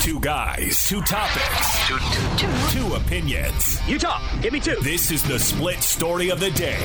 Two 0.00 0.20
guys, 0.20 0.86
two 0.88 1.02
topics, 1.02 1.88
two, 1.88 1.98
two, 1.98 2.46
two. 2.46 2.78
two 2.78 2.94
opinions. 2.94 3.80
Utah, 3.88 4.20
give 4.40 4.52
me 4.52 4.60
two. 4.60 4.76
This 4.80 5.10
is 5.10 5.24
the 5.24 5.40
split 5.40 5.82
story 5.82 6.30
of 6.30 6.38
the 6.38 6.50
day 6.52 6.78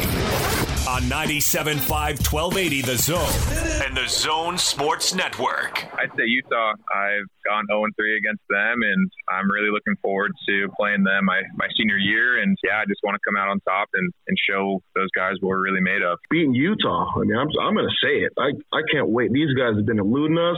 on 0.90 1.04
97.5 1.04 1.78
1280 2.26 2.82
The 2.82 2.98
Zone 2.98 3.86
and 3.86 3.96
The 3.96 4.08
Zone 4.10 4.58
Sports 4.58 5.14
Network. 5.14 5.86
I'd 5.94 6.10
say 6.18 6.26
Utah. 6.26 6.74
I've 6.90 7.30
gone 7.46 7.66
0 7.70 7.86
3 7.96 8.18
against 8.18 8.42
them, 8.50 8.82
and 8.82 9.12
I'm 9.30 9.50
really 9.52 9.70
looking 9.70 9.96
forward 10.02 10.32
to 10.50 10.68
playing 10.80 11.04
them 11.04 11.26
my, 11.26 11.44
my 11.58 11.68
senior 11.78 11.98
year. 11.98 12.42
And 12.42 12.58
yeah, 12.64 12.82
I 12.82 12.86
just 12.90 13.02
want 13.04 13.14
to 13.14 13.22
come 13.24 13.38
out 13.38 13.50
on 13.50 13.60
top 13.62 13.90
and, 13.94 14.12
and 14.28 14.36
show 14.50 14.82
those 14.96 15.10
guys 15.16 15.34
what 15.40 15.50
we're 15.50 15.62
really 15.62 15.82
made 15.82 16.02
of. 16.02 16.18
Beating 16.32 16.56
Utah, 16.56 17.14
I 17.16 17.20
mean, 17.26 17.38
I'm, 17.38 17.48
I'm 17.62 17.76
going 17.76 17.88
to 17.88 17.98
say 18.02 18.26
it. 18.26 18.34
I, 18.40 18.50
I 18.76 18.82
can't 18.92 19.10
wait. 19.10 19.32
These 19.32 19.54
guys 19.54 19.76
have 19.76 19.86
been 19.86 20.00
eluding 20.00 20.40
us 20.40 20.58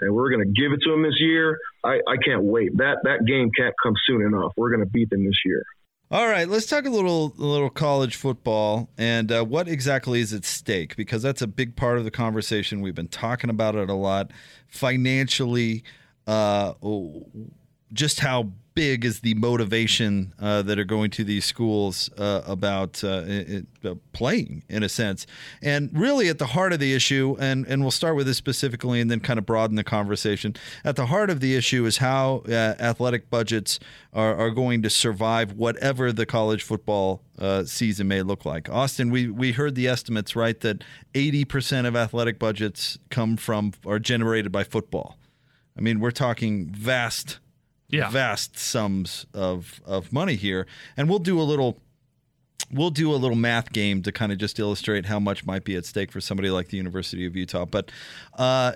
and 0.00 0.14
we're 0.14 0.30
going 0.30 0.44
to 0.44 0.60
give 0.60 0.72
it 0.72 0.80
to 0.84 0.90
them 0.90 1.02
this 1.02 1.18
year. 1.20 1.58
I, 1.84 2.00
I 2.06 2.16
can't 2.24 2.42
wait. 2.42 2.76
That 2.76 2.98
that 3.04 3.24
game 3.26 3.50
can't 3.56 3.74
come 3.82 3.94
soon 4.06 4.22
enough. 4.22 4.52
We're 4.56 4.70
going 4.70 4.84
to 4.84 4.90
beat 4.90 5.10
them 5.10 5.24
this 5.24 5.38
year. 5.44 5.64
All 6.12 6.26
right, 6.26 6.48
let's 6.48 6.66
talk 6.66 6.86
a 6.86 6.90
little 6.90 7.34
a 7.38 7.44
little 7.44 7.70
college 7.70 8.16
football 8.16 8.90
and 8.98 9.30
uh, 9.30 9.44
what 9.44 9.68
exactly 9.68 10.20
is 10.20 10.32
at 10.32 10.44
stake 10.44 10.96
because 10.96 11.22
that's 11.22 11.40
a 11.40 11.46
big 11.46 11.76
part 11.76 11.98
of 11.98 12.04
the 12.04 12.10
conversation. 12.10 12.80
We've 12.80 12.94
been 12.94 13.06
talking 13.06 13.48
about 13.48 13.76
it 13.76 13.88
a 13.88 13.94
lot 13.94 14.32
financially. 14.66 15.84
Uh, 16.26 16.74
just 17.92 18.20
how 18.20 18.50
big 18.80 19.04
is 19.04 19.20
the 19.20 19.34
motivation 19.34 20.32
uh, 20.40 20.62
that 20.62 20.78
are 20.78 20.84
going 20.84 21.10
to 21.10 21.22
these 21.22 21.44
schools 21.44 22.08
uh, 22.16 22.40
about 22.46 23.04
uh, 23.04 23.24
it, 23.26 23.66
playing 24.14 24.62
in 24.70 24.82
a 24.82 24.88
sense. 24.88 25.26
And 25.60 25.90
really 25.92 26.30
at 26.30 26.38
the 26.38 26.46
heart 26.46 26.72
of 26.72 26.78
the 26.78 26.94
issue 26.94 27.36
and, 27.38 27.66
and 27.66 27.82
we'll 27.82 27.90
start 27.90 28.16
with 28.16 28.26
this 28.26 28.38
specifically 28.38 28.98
and 29.02 29.10
then 29.10 29.20
kind 29.20 29.38
of 29.38 29.44
broaden 29.44 29.76
the 29.76 29.84
conversation. 29.84 30.56
At 30.82 30.96
the 30.96 31.04
heart 31.04 31.28
of 31.28 31.40
the 31.40 31.54
issue 31.54 31.84
is 31.84 31.98
how 31.98 32.42
uh, 32.48 32.52
athletic 32.80 33.28
budgets 33.28 33.80
are, 34.14 34.34
are 34.34 34.48
going 34.48 34.80
to 34.80 34.88
survive 34.88 35.52
whatever 35.52 36.10
the 36.10 36.24
college 36.24 36.62
football 36.62 37.20
uh, 37.38 37.64
season 37.64 38.08
may 38.08 38.22
look 38.22 38.46
like. 38.46 38.70
Austin 38.70 39.10
we, 39.10 39.28
we 39.28 39.52
heard 39.52 39.74
the 39.74 39.88
estimates 39.88 40.34
right 40.34 40.58
that 40.60 40.82
80% 41.12 41.86
of 41.86 41.94
athletic 41.94 42.38
budgets 42.38 42.98
come 43.10 43.36
from 43.36 43.74
are 43.84 43.98
generated 43.98 44.50
by 44.50 44.64
football. 44.64 45.18
I 45.76 45.82
mean 45.82 46.00
we're 46.00 46.12
talking 46.12 46.70
vast 46.70 47.40
yeah. 47.90 48.10
vast 48.10 48.58
sums 48.58 49.26
of 49.34 49.80
of 49.84 50.12
money 50.12 50.36
here, 50.36 50.66
and 50.96 51.08
we'll 51.08 51.18
do 51.18 51.40
a 51.40 51.42
little 51.42 51.78
we'll 52.72 52.90
do 52.90 53.12
a 53.12 53.16
little 53.16 53.36
math 53.36 53.72
game 53.72 54.02
to 54.02 54.12
kind 54.12 54.32
of 54.32 54.38
just 54.38 54.58
illustrate 54.58 55.06
how 55.06 55.18
much 55.18 55.44
might 55.44 55.64
be 55.64 55.76
at 55.76 55.84
stake 55.84 56.12
for 56.12 56.20
somebody 56.20 56.50
like 56.50 56.68
the 56.68 56.76
University 56.76 57.26
of 57.26 57.36
Utah. 57.36 57.64
But 57.64 57.90
uh, 58.38 58.72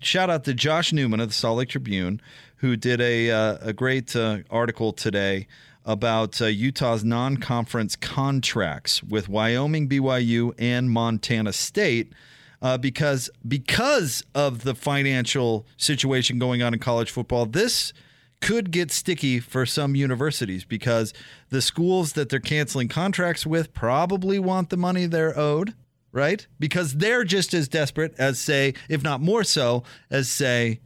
shout 0.00 0.30
out 0.30 0.44
to 0.44 0.54
Josh 0.54 0.92
Newman 0.92 1.20
of 1.20 1.28
the 1.28 1.34
Salt 1.34 1.58
Lake 1.58 1.68
Tribune, 1.68 2.20
who 2.56 2.76
did 2.76 3.00
a 3.00 3.30
uh, 3.30 3.58
a 3.60 3.72
great 3.72 4.14
uh, 4.14 4.38
article 4.50 4.92
today 4.92 5.46
about 5.84 6.42
uh, 6.42 6.46
Utah's 6.46 7.02
non-conference 7.02 7.96
contracts 7.96 9.02
with 9.02 9.28
Wyoming, 9.28 9.88
BYU, 9.88 10.52
and 10.58 10.90
Montana 10.90 11.52
State. 11.52 12.12
Uh, 12.60 12.76
because 12.76 13.30
because 13.46 14.24
of 14.34 14.64
the 14.64 14.74
financial 14.74 15.64
situation 15.76 16.40
going 16.40 16.60
on 16.60 16.74
in 16.74 16.80
college 16.80 17.08
football, 17.08 17.46
this 17.46 17.92
could 18.40 18.70
get 18.70 18.90
sticky 18.90 19.40
for 19.40 19.66
some 19.66 19.96
universities 19.96 20.64
because 20.64 21.12
the 21.50 21.60
schools 21.60 22.12
that 22.12 22.28
they're 22.28 22.40
canceling 22.40 22.88
contracts 22.88 23.46
with 23.46 23.72
probably 23.72 24.38
want 24.38 24.70
the 24.70 24.76
money 24.76 25.06
they're 25.06 25.36
owed, 25.38 25.74
right? 26.12 26.46
Because 26.58 26.94
they're 26.94 27.24
just 27.24 27.54
as 27.54 27.68
desperate 27.68 28.14
as, 28.18 28.38
say, 28.38 28.74
if 28.88 29.02
not 29.02 29.20
more 29.20 29.44
so, 29.44 29.82
as, 30.10 30.28
say, 30.28 30.80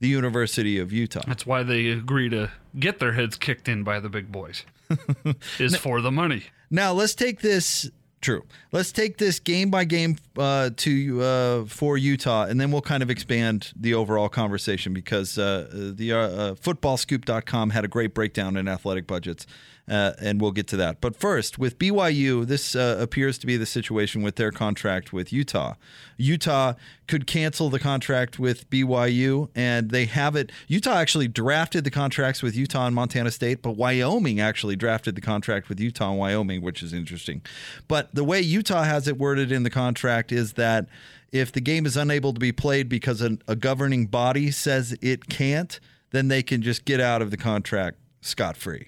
the 0.00 0.08
University 0.08 0.78
of 0.78 0.92
Utah. 0.92 1.22
That's 1.26 1.46
why 1.46 1.62
they 1.62 1.88
agree 1.88 2.28
to 2.30 2.50
get 2.78 2.98
their 2.98 3.12
heads 3.12 3.36
kicked 3.36 3.68
in 3.68 3.84
by 3.84 4.00
the 4.00 4.08
big 4.08 4.32
boys, 4.32 4.64
is 5.58 5.76
for 5.76 6.00
the 6.00 6.10
money. 6.10 6.44
Now, 6.70 6.92
let's 6.92 7.14
take 7.14 7.40
this 7.40 7.90
True. 8.22 8.44
Let's 8.70 8.92
take 8.92 9.18
this 9.18 9.40
game 9.40 9.68
by 9.68 9.84
game 9.84 10.16
uh, 10.38 10.70
to 10.76 11.22
uh, 11.22 11.64
for 11.64 11.98
Utah, 11.98 12.44
and 12.44 12.60
then 12.60 12.70
we'll 12.70 12.80
kind 12.80 13.02
of 13.02 13.10
expand 13.10 13.72
the 13.74 13.94
overall 13.94 14.28
conversation 14.28 14.94
because 14.94 15.36
uh, 15.36 15.68
the 15.72 16.12
uh, 16.12 16.18
uh 16.18 16.54
footballscoop.com 16.54 17.70
had 17.70 17.84
a 17.84 17.88
great 17.88 18.14
breakdown 18.14 18.56
in 18.56 18.68
athletic 18.68 19.08
budgets 19.08 19.44
uh, 19.88 20.12
and 20.20 20.40
we'll 20.40 20.52
get 20.52 20.66
to 20.68 20.76
that. 20.76 21.00
But 21.00 21.16
first, 21.16 21.58
with 21.58 21.78
BYU, 21.78 22.46
this 22.46 22.76
uh, 22.76 22.96
appears 23.00 23.38
to 23.38 23.46
be 23.46 23.56
the 23.56 23.66
situation 23.66 24.22
with 24.22 24.36
their 24.36 24.52
contract 24.52 25.12
with 25.12 25.32
Utah. 25.32 25.74
Utah 26.16 26.74
could 27.08 27.26
cancel 27.26 27.68
the 27.68 27.80
contract 27.80 28.38
with 28.38 28.70
BYU, 28.70 29.48
and 29.54 29.90
they 29.90 30.06
have 30.06 30.36
it. 30.36 30.52
Utah 30.68 30.94
actually 30.94 31.26
drafted 31.28 31.84
the 31.84 31.90
contracts 31.90 32.42
with 32.42 32.56
Utah 32.56 32.86
and 32.86 32.94
Montana 32.94 33.30
State, 33.30 33.60
but 33.60 33.72
Wyoming 33.72 34.40
actually 34.40 34.76
drafted 34.76 35.16
the 35.16 35.20
contract 35.20 35.68
with 35.68 35.80
Utah 35.80 36.10
and 36.10 36.18
Wyoming, 36.18 36.62
which 36.62 36.82
is 36.82 36.92
interesting. 36.92 37.42
But 37.88 38.11
the 38.12 38.24
way 38.24 38.40
Utah 38.40 38.84
has 38.84 39.08
it 39.08 39.18
worded 39.18 39.52
in 39.52 39.62
the 39.62 39.70
contract 39.70 40.32
is 40.32 40.54
that 40.54 40.86
if 41.30 41.50
the 41.50 41.60
game 41.60 41.86
is 41.86 41.96
unable 41.96 42.32
to 42.34 42.40
be 42.40 42.52
played 42.52 42.88
because 42.88 43.22
a, 43.22 43.38
a 43.48 43.56
governing 43.56 44.06
body 44.06 44.50
says 44.50 44.96
it 45.00 45.28
can't, 45.28 45.80
then 46.10 46.28
they 46.28 46.42
can 46.42 46.62
just 46.62 46.84
get 46.84 47.00
out 47.00 47.22
of 47.22 47.30
the 47.30 47.36
contract 47.36 47.98
scot 48.20 48.56
free. 48.56 48.86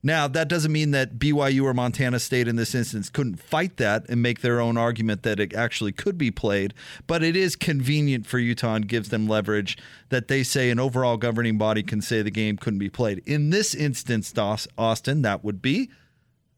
Now, 0.00 0.28
that 0.28 0.48
doesn't 0.48 0.70
mean 0.70 0.92
that 0.92 1.18
BYU 1.18 1.64
or 1.64 1.74
Montana 1.74 2.20
State 2.20 2.46
in 2.46 2.54
this 2.54 2.74
instance 2.74 3.10
couldn't 3.10 3.40
fight 3.42 3.78
that 3.78 4.08
and 4.08 4.22
make 4.22 4.42
their 4.42 4.60
own 4.60 4.76
argument 4.76 5.24
that 5.24 5.40
it 5.40 5.52
actually 5.54 5.90
could 5.90 6.16
be 6.16 6.30
played, 6.30 6.72
but 7.08 7.24
it 7.24 7.34
is 7.34 7.56
convenient 7.56 8.24
for 8.24 8.38
Utah 8.38 8.74
and 8.74 8.86
gives 8.86 9.08
them 9.08 9.26
leverage 9.26 9.76
that 10.10 10.28
they 10.28 10.44
say 10.44 10.70
an 10.70 10.78
overall 10.78 11.16
governing 11.16 11.58
body 11.58 11.82
can 11.82 12.00
say 12.00 12.22
the 12.22 12.30
game 12.30 12.56
couldn't 12.56 12.78
be 12.78 12.88
played. 12.88 13.22
In 13.26 13.50
this 13.50 13.74
instance, 13.74 14.32
Austin, 14.38 15.22
that 15.22 15.42
would 15.42 15.60
be 15.60 15.90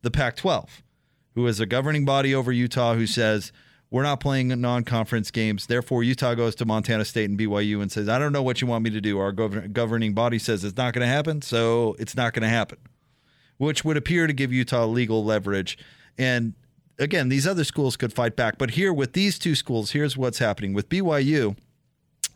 the 0.02 0.10
Pac 0.10 0.36
12, 0.36 0.82
who 1.34 1.46
is 1.46 1.60
a 1.60 1.66
governing 1.66 2.04
body 2.04 2.34
over 2.34 2.52
Utah 2.52 2.94
who 2.94 3.06
says, 3.06 3.52
we're 3.90 4.04
not 4.04 4.20
playing 4.20 4.48
non 4.60 4.84
conference 4.84 5.30
games. 5.32 5.66
Therefore, 5.66 6.04
Utah 6.04 6.34
goes 6.34 6.54
to 6.56 6.64
Montana 6.64 7.04
State 7.04 7.28
and 7.28 7.38
BYU 7.38 7.82
and 7.82 7.90
says, 7.90 8.08
I 8.08 8.20
don't 8.20 8.32
know 8.32 8.42
what 8.42 8.60
you 8.60 8.68
want 8.68 8.84
me 8.84 8.90
to 8.90 9.00
do. 9.00 9.18
Our 9.18 9.32
governing 9.32 10.14
body 10.14 10.38
says 10.38 10.62
it's 10.62 10.76
not 10.76 10.94
going 10.94 11.06
to 11.06 11.12
happen, 11.12 11.42
so 11.42 11.96
it's 11.98 12.16
not 12.16 12.32
going 12.32 12.42
to 12.42 12.48
happen 12.48 12.78
which 13.60 13.84
would 13.84 13.98
appear 13.98 14.26
to 14.26 14.32
give 14.32 14.54
Utah 14.54 14.86
legal 14.86 15.22
leverage. 15.22 15.76
And 16.16 16.54
again, 16.98 17.28
these 17.28 17.46
other 17.46 17.62
schools 17.62 17.94
could 17.94 18.10
fight 18.10 18.34
back. 18.34 18.56
But 18.56 18.70
here, 18.70 18.90
with 18.90 19.12
these 19.12 19.38
two 19.38 19.54
schools, 19.54 19.90
here's 19.90 20.16
what's 20.16 20.38
happening 20.38 20.72
with 20.72 20.88
BYU. 20.88 21.58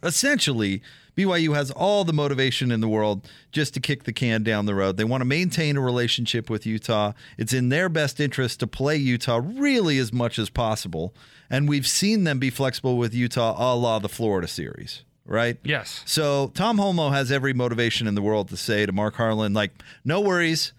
Essentially, 0.04 0.82
BYU 1.16 1.54
has 1.54 1.70
all 1.70 2.04
the 2.04 2.12
motivation 2.12 2.70
in 2.70 2.80
the 2.80 2.88
world 2.88 3.28
just 3.52 3.74
to 3.74 3.80
kick 3.80 4.04
the 4.04 4.12
can 4.12 4.42
down 4.42 4.66
the 4.66 4.74
road. 4.74 4.96
They 4.96 5.04
want 5.04 5.22
to 5.22 5.26
maintain 5.26 5.76
a 5.76 5.80
relationship 5.80 6.50
with 6.50 6.66
Utah. 6.66 7.12
It's 7.38 7.52
in 7.52 7.68
their 7.70 7.88
best 7.88 8.20
interest 8.20 8.60
to 8.60 8.66
play 8.66 8.96
Utah 8.96 9.40
really 9.42 9.98
as 9.98 10.12
much 10.12 10.38
as 10.38 10.50
possible. 10.50 11.14
And 11.48 11.68
we've 11.68 11.86
seen 11.86 12.24
them 12.24 12.38
be 12.38 12.50
flexible 12.50 12.98
with 12.98 13.14
Utah 13.14 13.54
a 13.56 13.74
la 13.74 13.98
the 13.98 14.08
Florida 14.08 14.48
series 14.48 15.02
right? 15.26 15.56
Yes. 15.64 16.02
So 16.04 16.50
Tom 16.54 16.76
Holmoe 16.76 17.12
has 17.12 17.32
every 17.32 17.54
motivation 17.54 18.06
in 18.06 18.14
the 18.14 18.20
world 18.22 18.48
to 18.50 18.58
say 18.58 18.84
to 18.84 18.92
Mark 18.92 19.14
Harlan, 19.14 19.54
like, 19.54 19.72
no 20.04 20.20
worries 20.20 20.72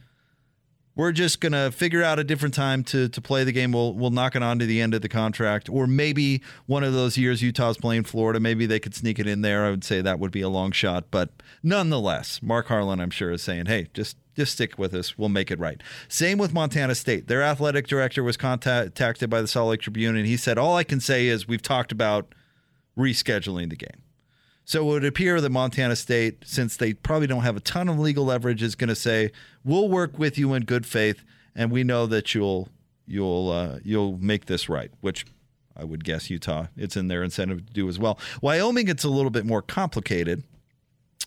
we're 0.96 1.12
just 1.12 1.42
gonna 1.42 1.72
figure 1.72 2.02
out 2.04 2.20
a 2.20 2.24
different 2.24 2.54
time 2.54 2.84
to 2.86 3.10
to 3.10 3.22
play 3.22 3.44
the 3.44 3.52
game. 3.52 3.72
We'll 3.72 3.94
we'll 3.94 4.12
knock 4.12 4.36
it 4.36 4.44
on 4.44 4.60
to 4.60 4.66
the 4.66 4.82
end 4.82 4.94
of 4.94 5.02
the 5.02 5.10
contract, 5.10 5.70
or 5.70 5.88
maybe 5.88 6.42
one 6.66 6.84
of 6.84 6.94
those 6.94 7.18
years 7.18 7.42
Utah's 7.42 7.78
playing 7.78 8.04
Florida, 8.04 8.40
maybe 8.40 8.66
they 8.66 8.80
could 8.80 8.96
sneak 8.96 9.20
it 9.20 9.28
in 9.28 9.42
there. 9.42 9.66
I 9.66 9.70
would 9.70 9.84
say 9.84 10.02
that 10.02 10.20
would 10.20 10.32
be 10.32 10.42
a 10.42 10.50
long 10.50 10.72
shot, 10.72 11.06
but 11.12 11.30
nonetheless, 11.62 12.42
Mark 12.42 12.68
Harlan, 12.68 13.00
I'm 13.00 13.10
sure, 13.10 13.32
is 13.32 13.42
saying, 13.42 13.66
"Hey, 13.66 13.88
just 13.94 14.18
just 14.36 14.54
stick 14.54 14.78
with 14.78 14.94
us. 14.94 15.18
We'll 15.18 15.30
make 15.30 15.52
it 15.52 15.60
right." 15.60 15.82
Same 16.08 16.38
with 16.38 16.54
Montana 16.54 16.96
State. 16.96 17.28
Their 17.28 17.44
athletic 17.44 17.88
director 17.88 18.24
was 18.24 18.38
contacted 18.38 19.30
by 19.30 19.42
the 19.42 19.48
Salt 19.48 19.70
Lake 19.70 19.82
Tribune, 19.82 20.16
and 20.16 20.26
he 20.26 20.38
said, 20.38 20.58
"All 20.58 20.76
I 20.76 20.84
can 20.84 21.00
say 21.00 21.28
is 21.28 21.48
we've 21.48 21.62
talked 21.62 21.92
about 21.92 22.34
rescheduling 22.98 23.70
the 23.70 23.76
game." 23.76 24.05
So 24.66 24.82
it 24.82 24.86
would 24.86 25.06
appear 25.06 25.40
that 25.40 25.50
Montana 25.52 25.96
State, 25.96 26.44
since 26.44 26.76
they 26.76 26.94
probably 26.94 27.28
don't 27.28 27.44
have 27.44 27.56
a 27.56 27.60
ton 27.60 27.88
of 27.88 28.00
legal 28.00 28.26
leverage, 28.26 28.64
is 28.64 28.76
going 28.76 28.90
to 28.90 28.96
say, 28.96 29.32
"We'll 29.64 29.88
work 29.88 30.18
with 30.18 30.38
you 30.38 30.54
in 30.54 30.66
good 30.66 30.86
faith, 30.86 31.24
and 31.56 31.72
we 31.72 31.84
know 31.84 32.08
that 32.08 32.34
you'll 32.34 32.70
you'll 33.06 33.52
uh, 33.52 33.80
you'll 33.84 34.18
make 34.18 34.46
this 34.48 34.68
right." 34.68 34.92
Which 35.02 35.26
I 35.78 35.84
would 35.84 36.04
guess 36.04 36.30
Utah, 36.30 36.68
it's 36.76 36.98
in 36.98 37.10
their 37.10 37.24
incentive 37.24 37.66
to 37.68 37.74
do 37.74 37.88
as 37.88 38.00
well. 38.00 38.18
Wyoming, 38.42 38.88
it's 38.88 39.04
a 39.04 39.10
little 39.10 39.30
bit 39.30 39.46
more 39.46 39.62
complicated 39.62 40.44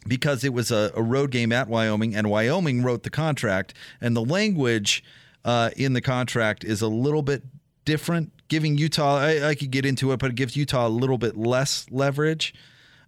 because 0.06 0.42
it 0.42 0.52
was 0.52 0.70
a, 0.70 0.90
a 0.96 1.02
road 1.02 1.30
game 1.30 1.52
at 1.52 1.68
Wyoming, 1.68 2.16
and 2.16 2.30
Wyoming 2.30 2.82
wrote 2.82 3.04
the 3.04 3.10
contract, 3.10 3.72
and 4.00 4.16
the 4.16 4.24
language 4.24 5.04
uh, 5.44 5.70
in 5.76 5.92
the 5.92 6.00
contract 6.00 6.64
is 6.64 6.82
a 6.82 6.88
little 6.88 7.22
bit 7.22 7.42
different, 7.84 8.32
giving 8.48 8.78
Utah. 8.78 9.18
I, 9.18 9.48
I 9.50 9.54
could 9.54 9.70
get 9.70 9.86
into 9.86 10.12
it, 10.12 10.18
but 10.18 10.30
it 10.30 10.36
gives 10.36 10.56
Utah 10.56 10.86
a 10.86 10.90
little 10.90 11.18
bit 11.18 11.36
less 11.36 11.86
leverage. 11.90 12.54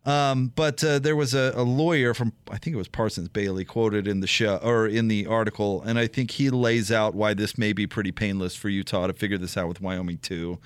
Um, 0.06 0.52
but 0.56 0.82
uh, 0.82 0.99
there 0.99 1.14
was 1.14 1.35
a, 1.35 1.52
a, 1.55 1.62
lawyer 1.62 2.14
from 2.14 2.32
I 2.50 2.56
think 2.56 2.73
it 2.73 2.79
was 2.79 2.88
Parsons 2.88 3.29
Behle 3.29 3.64
quoted 3.67 4.08
in 4.08 4.20
the 4.20 4.26
show 4.26 4.56
or 4.56 4.87
in 4.87 5.08
the 5.08 5.26
article, 5.26 5.82
and 5.82 5.99
I 5.99 6.06
think 6.06 6.31
he 6.32 6.49
lays 6.49 6.91
out 6.91 7.14
why 7.14 7.35
this 7.35 7.58
may 7.58 7.75
be 7.75 7.87
pretty 7.87 8.11
painless 8.11 8.56
for 8.56 8.70
Utah 8.70 9.08
to 9.08 9.12
figure 9.12 9.37
this 9.37 9.58
out 9.58 9.69
with 9.69 9.82
Wyoming 9.82 10.17
too. 10.17 10.58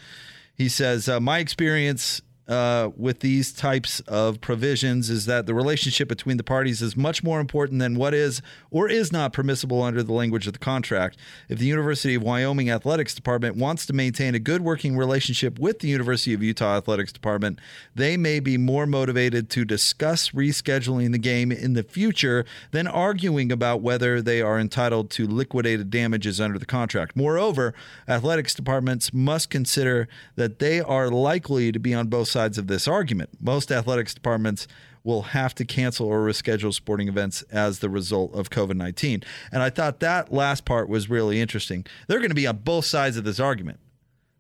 He 0.55 0.69
says, 0.69 1.09
uh, 1.09 1.19
"My 1.19 1.41
experience 1.41 2.23
uh, 2.47 2.91
with 2.97 3.21
these 3.21 3.53
types 3.53 4.01
of 4.01 4.41
provisions 4.41 5.09
is 5.09 5.27
that 5.27 5.47
the 5.47 5.55
relationship 5.55 6.09
between 6.09 6.37
the 6.37 6.45
parties 6.45 6.83
is 6.83 6.97
much 6.97 7.23
more 7.25 7.41
important 7.41 7.81
than 7.81 7.95
what 7.95 8.13
is 8.13 8.43
or 8.71 8.89
is 8.89 9.11
not 9.11 9.33
permissible 9.33 9.83
under 9.83 10.03
the 10.03 10.13
language 10.13 10.47
of 10.47 10.53
the 10.53 10.59
contract. 10.59 11.17
If 11.49 11.59
the 11.59 11.67
University 11.67 12.15
of 12.15 12.23
Wyoming 12.23 12.71
Athletics 12.71 13.15
Department 13.15 13.57
wants 13.57 13.87
to 13.87 13.93
maintain 13.95 14.35
a 14.35 14.39
good 14.39 14.61
working 14.61 14.97
relationship 14.97 15.59
with 15.59 15.79
the 15.79 15.89
University 15.89 16.35
of 16.35 16.43
Utah 16.43 16.77
Athletics 16.77 17.13
Department, 17.13 17.59
they 17.95 18.17
may 18.17 18.41
be 18.41 18.59
more 18.59 18.87
motivated 18.87 19.49
to 19.51 19.65
discuss 19.65 20.31
rescheduling 20.31 21.13
the 21.13 21.19
game 21.19 21.51
in 21.51 21.73
the 21.73 21.83
future 21.83 22.45
than 22.73 22.87
arguing 22.87 23.51
about 23.51 23.81
whether 23.81 24.21
they 24.21 24.43
are 24.43 24.59
entitled 24.59 25.11
to 25.11 25.27
liquidated 25.27 25.89
damages 25.89 26.41
under 26.41 26.59
the 26.59 26.67
contract. 26.67 27.17
Moreover, 27.17 27.73
athletics 28.07 28.55
departments 28.55 29.15
must 29.15 29.49
consider 29.49 30.09
that 30.37 30.59
they 30.59 30.81
are 30.81 31.09
likely 31.09 31.73
to 31.73 31.79
be 31.79 31.95
on 31.95 32.09
both 32.09 32.34
sides 32.35 32.59
of 32.59 32.67
this 32.67 32.87
argument. 32.87 33.31
Most 33.41 33.73
athletics 33.73 34.13
departments 34.13 34.69
will 35.05 35.23
have 35.23 35.55
to 35.55 35.65
cancel 35.65 36.07
or 36.07 36.27
reschedule 36.27 36.73
sporting 36.75 37.09
events 37.09 37.43
as 37.53 37.79
the 37.79 37.89
result 37.89 38.35
of 38.35 38.51
COVID 38.51 38.77
19. 38.77 39.23
And 39.53 39.63
I 39.63 39.71
thought 39.71 40.01
that 40.01 40.33
last 40.33 40.65
part 40.65 40.89
was 40.89 41.09
really 41.09 41.41
interesting. 41.41 41.87
They're 42.09 42.19
going 42.19 42.31
to 42.31 42.35
be 42.35 42.47
on 42.47 42.59
both 42.59 42.87
sides 42.87 43.17
of 43.17 43.25
this 43.25 43.39
argument 43.39 43.79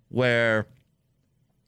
where. 0.08 0.66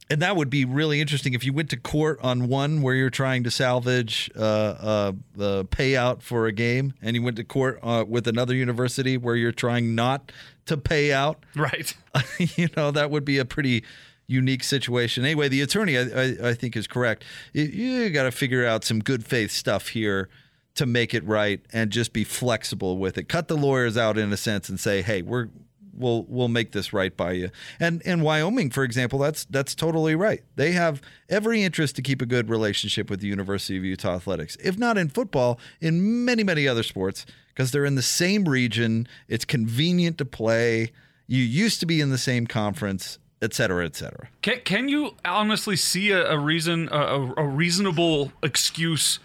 And 0.08 0.22
that 0.22 0.36
would 0.36 0.50
be 0.50 0.64
really 0.64 1.00
interesting 1.00 1.34
if 1.34 1.44
you 1.44 1.52
went 1.52 1.68
to 1.70 1.76
court 1.76 2.20
on 2.22 2.46
one 2.46 2.80
where 2.80 2.94
you're 2.94 3.10
trying 3.10 3.42
to 3.42 3.50
salvage 3.50 4.30
uh, 4.36 4.40
uh, 4.40 5.12
the 5.34 5.64
payout 5.64 6.22
for 6.22 6.46
a 6.46 6.52
game, 6.52 6.94
and 7.02 7.16
you 7.16 7.24
went 7.24 7.36
to 7.38 7.42
court 7.42 7.80
uh, 7.82 8.04
with 8.06 8.28
another 8.28 8.54
university 8.54 9.16
where 9.16 9.34
you're 9.34 9.50
trying 9.50 9.96
not 9.96 10.30
to 10.66 10.76
pay 10.76 11.12
out. 11.12 11.44
Right. 11.56 11.92
you 12.38 12.68
know, 12.76 12.92
that 12.92 13.10
would 13.10 13.24
be 13.24 13.38
a 13.38 13.44
pretty 13.44 13.82
unique 14.26 14.64
situation. 14.64 15.24
Anyway, 15.24 15.48
the 15.48 15.62
attorney, 15.62 15.96
I, 15.96 16.02
I, 16.02 16.36
I 16.50 16.54
think, 16.54 16.76
is 16.76 16.86
correct. 16.86 17.24
You, 17.52 18.10
got 18.10 18.24
to 18.24 18.32
figure 18.32 18.66
out 18.66 18.84
some 18.84 19.00
good 19.00 19.24
faith 19.24 19.50
stuff 19.50 19.88
here 19.88 20.28
to 20.74 20.86
make 20.86 21.14
it 21.14 21.24
right 21.24 21.60
and 21.72 21.90
just 21.90 22.12
be 22.12 22.24
flexible 22.24 22.98
with 22.98 23.16
it. 23.18 23.28
Cut 23.28 23.48
the 23.48 23.56
lawyers 23.56 23.96
out 23.96 24.18
in 24.18 24.32
a 24.32 24.36
sense 24.36 24.68
and 24.68 24.78
say, 24.78 25.02
hey, 25.02 25.22
we're 25.22 25.48
we'll 25.96 26.24
we'll 26.28 26.48
make 26.48 26.72
this 26.72 26.92
right 26.92 27.16
by 27.16 27.32
you. 27.32 27.50
And 27.80 28.02
in 28.02 28.20
Wyoming, 28.20 28.70
for 28.70 28.84
example, 28.84 29.18
that's 29.18 29.44
that's 29.46 29.74
totally 29.74 30.14
right. 30.14 30.42
They 30.56 30.72
have 30.72 31.00
every 31.28 31.62
interest 31.62 31.96
to 31.96 32.02
keep 32.02 32.20
a 32.20 32.26
good 32.26 32.48
relationship 32.48 33.10
with 33.10 33.20
the 33.20 33.28
University 33.28 33.76
of 33.78 33.84
Utah 33.84 34.16
Athletics. 34.16 34.56
If 34.62 34.78
not 34.78 34.98
in 34.98 35.08
football, 35.08 35.58
in 35.80 36.24
many 36.24 36.44
many 36.44 36.68
other 36.68 36.82
sports 36.82 37.26
because 37.48 37.70
they're 37.70 37.86
in 37.86 37.94
the 37.94 38.02
same 38.02 38.44
region, 38.44 39.08
it's 39.28 39.46
convenient 39.46 40.18
to 40.18 40.26
play. 40.26 40.92
You 41.26 41.42
used 41.42 41.80
to 41.80 41.86
be 41.86 42.00
in 42.00 42.10
the 42.10 42.18
same 42.18 42.46
conference 42.46 43.18
et 43.42 43.54
cetera, 43.54 43.84
et 43.84 43.94
cetera. 43.96 44.28
Can, 44.42 44.60
can 44.64 44.88
you 44.88 45.14
honestly 45.24 45.76
see 45.76 46.10
a, 46.10 46.30
a 46.32 46.38
reason, 46.38 46.88
a, 46.90 47.34
a 47.36 47.46
reasonable 47.46 48.32
excuse 48.42 49.18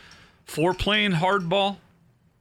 for 0.43 0.73
playing 0.73 1.13
hardball 1.13 1.77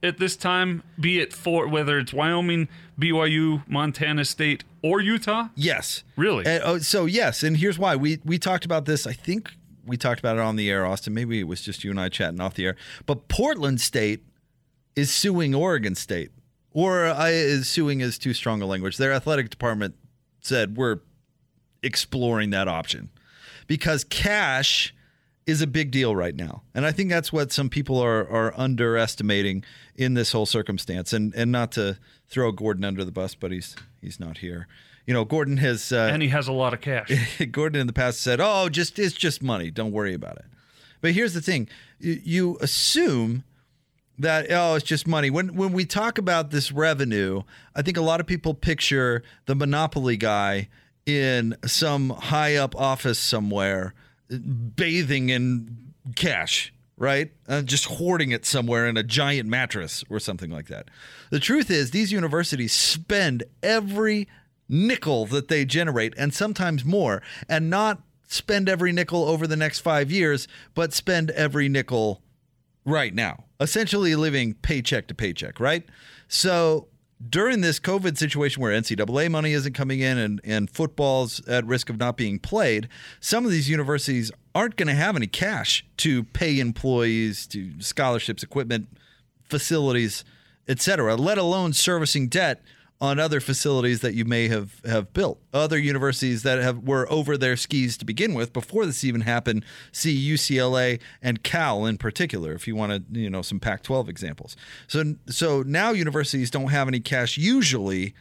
at 0.03 0.17
this 0.17 0.35
time? 0.35 0.83
Be 0.99 1.19
it 1.19 1.33
for 1.33 1.67
whether 1.67 1.97
it's 1.97 2.13
Wyoming, 2.13 2.67
BYU, 2.99 3.63
Montana 3.67 4.25
State, 4.25 4.63
or 4.83 4.99
Utah? 4.99 5.47
Yes. 5.55 6.03
Really? 6.15 6.45
And, 6.45 6.61
oh, 6.65 6.77
so 6.79 7.05
yes, 7.05 7.43
and 7.43 7.57
here's 7.57 7.79
why. 7.79 7.95
We 7.95 8.19
we 8.25 8.37
talked 8.37 8.65
about 8.65 8.85
this. 8.85 9.07
I 9.07 9.13
think 9.13 9.51
we 9.85 9.97
talked 9.97 10.19
about 10.19 10.37
it 10.37 10.41
on 10.41 10.55
the 10.55 10.69
air, 10.69 10.85
Austin. 10.85 11.13
Maybe 11.13 11.39
it 11.39 11.47
was 11.47 11.61
just 11.61 11.83
you 11.83 11.91
and 11.91 11.99
I 11.99 12.09
chatting 12.09 12.41
off 12.41 12.55
the 12.55 12.65
air. 12.65 12.75
But 13.05 13.27
Portland 13.27 13.79
State 13.79 14.23
is 14.95 15.11
suing 15.11 15.55
Oregon 15.55 15.95
State, 15.95 16.31
or 16.73 17.05
uh, 17.05 17.27
is 17.27 17.69
suing 17.69 18.01
is 18.01 18.17
too 18.17 18.33
strong 18.33 18.61
a 18.61 18.65
language. 18.65 18.97
Their 18.97 19.13
athletic 19.13 19.49
department 19.49 19.95
said 20.41 20.75
we're 20.75 20.99
exploring 21.83 22.49
that 22.51 22.67
option 22.67 23.09
because 23.67 24.03
cash 24.03 24.93
is 25.45 25.61
a 25.61 25.67
big 25.67 25.91
deal 25.91 26.15
right 26.15 26.35
now. 26.35 26.61
And 26.73 26.85
I 26.85 26.91
think 26.91 27.09
that's 27.09 27.33
what 27.33 27.51
some 27.51 27.69
people 27.69 27.99
are 27.99 28.27
are 28.29 28.53
underestimating 28.57 29.63
in 29.95 30.13
this 30.13 30.31
whole 30.31 30.45
circumstance. 30.45 31.13
And 31.13 31.33
and 31.35 31.51
not 31.51 31.71
to 31.73 31.97
throw 32.27 32.51
Gordon 32.51 32.83
under 32.83 33.03
the 33.03 33.11
bus, 33.11 33.35
but 33.35 33.51
he's 33.51 33.75
he's 34.01 34.19
not 34.19 34.39
here. 34.39 34.67
You 35.05 35.13
know, 35.13 35.25
Gordon 35.25 35.57
has 35.57 35.91
uh, 35.91 36.09
and 36.11 36.21
he 36.21 36.29
has 36.29 36.47
a 36.47 36.53
lot 36.53 36.73
of 36.73 36.81
cash. 36.81 37.11
Gordon 37.51 37.81
in 37.81 37.87
the 37.87 37.93
past 37.93 38.21
said, 38.21 38.39
"Oh, 38.41 38.69
just 38.69 38.99
it's 38.99 39.15
just 39.15 39.41
money. 39.41 39.71
Don't 39.71 39.91
worry 39.91 40.13
about 40.13 40.37
it." 40.37 40.45
But 41.01 41.13
here's 41.13 41.33
the 41.33 41.41
thing: 41.41 41.67
you, 41.99 42.21
you 42.23 42.57
assume 42.61 43.43
that 44.19 44.47
oh, 44.51 44.75
it's 44.75 44.85
just 44.85 45.07
money. 45.07 45.29
When 45.29 45.55
when 45.55 45.73
we 45.73 45.85
talk 45.85 46.17
about 46.17 46.51
this 46.51 46.71
revenue, 46.71 47.41
I 47.75 47.81
think 47.81 47.97
a 47.97 48.01
lot 48.01 48.19
of 48.19 48.27
people 48.27 48.53
picture 48.53 49.23
the 49.47 49.55
monopoly 49.55 50.17
guy 50.17 50.69
in 51.05 51.55
some 51.65 52.09
high 52.09 52.55
up 52.55 52.75
office 52.75 53.19
somewhere 53.19 53.93
bathing 54.29 55.29
in 55.29 55.93
cash, 56.15 56.73
right? 56.97 57.31
Uh, 57.47 57.61
just 57.61 57.85
hoarding 57.85 58.31
it 58.31 58.45
somewhere 58.45 58.87
in 58.87 58.97
a 58.97 59.03
giant 59.03 59.49
mattress 59.49 60.03
or 60.09 60.19
something 60.19 60.51
like 60.51 60.67
that. 60.67 60.89
The 61.29 61.39
truth 61.39 61.69
is, 61.69 61.91
these 61.91 62.11
universities 62.11 62.73
spend 62.73 63.43
every 63.61 64.27
nickel 64.69 65.25
that 65.25 65.49
they 65.49 65.65
generate 65.65 66.13
and 66.17 66.33
sometimes 66.33 66.85
more, 66.85 67.21
and 67.49 67.69
not 67.69 68.01
spend 68.27 68.69
every 68.69 68.93
nickel 68.93 69.25
over 69.25 69.45
the 69.45 69.57
next 69.57 69.79
five 69.79 70.09
years, 70.09 70.47
but 70.73 70.93
spend 70.93 71.31
every 71.31 71.67
nickel 71.67 72.21
right 72.85 73.13
now, 73.13 73.43
essentially 73.59 74.15
living 74.15 74.53
paycheck 74.53 75.07
to 75.07 75.13
paycheck, 75.13 75.59
right? 75.59 75.83
So 76.29 76.87
during 77.29 77.61
this 77.61 77.79
COVID 77.79 78.17
situation 78.17 78.61
where 78.61 78.71
NCAA 78.71 79.29
money 79.29 79.53
isn't 79.53 79.73
coming 79.73 79.99
in 79.99 80.17
and, 80.17 80.41
and 80.43 80.69
football's 80.69 81.45
at 81.47 81.65
risk 81.65 81.89
of 81.89 81.97
not 81.97 82.17
being 82.17 82.39
played, 82.39 82.87
some 83.19 83.45
of 83.45 83.51
these 83.51 83.69
universities 83.69 84.31
aren't 84.55 84.75
going 84.75 84.87
to 84.87 84.93
have 84.95 85.15
any 85.15 85.27
cash 85.27 85.85
to 85.97 86.23
pay 86.23 86.59
employees, 86.59 87.45
to 87.47 87.79
scholarships, 87.79 88.43
equipment, 88.43 88.87
facilities, 89.43 90.23
etc., 90.67 91.15
let 91.15 91.37
alone 91.37 91.73
servicing 91.73 92.27
debt 92.27 92.61
on 93.01 93.19
other 93.19 93.39
facilities 93.39 94.01
that 94.01 94.13
you 94.13 94.23
may 94.23 94.47
have, 94.47 94.79
have 94.85 95.11
built. 95.11 95.41
Other 95.51 95.79
universities 95.79 96.43
that 96.43 96.59
have 96.59 96.87
were 96.87 97.11
over 97.11 97.35
their 97.35 97.57
skis 97.57 97.97
to 97.97 98.05
begin 98.05 98.35
with 98.35 98.53
before 98.53 98.85
this 98.85 99.03
even 99.03 99.21
happened. 99.21 99.65
See 99.91 100.15
UCLA 100.15 101.01
and 101.19 101.41
Cal 101.41 101.87
in 101.87 101.97
particular, 101.97 102.53
if 102.53 102.67
you 102.67 102.75
want 102.75 103.11
to, 103.11 103.19
you 103.19 103.29
know, 103.29 103.41
some 103.41 103.59
Pac-12 103.59 104.07
examples. 104.07 104.55
So 104.87 105.15
so 105.27 105.63
now 105.63 105.89
universities 105.89 106.51
don't 106.51 106.67
have 106.67 106.87
any 106.87 106.99
cash 106.99 107.39
usually, 107.39 108.13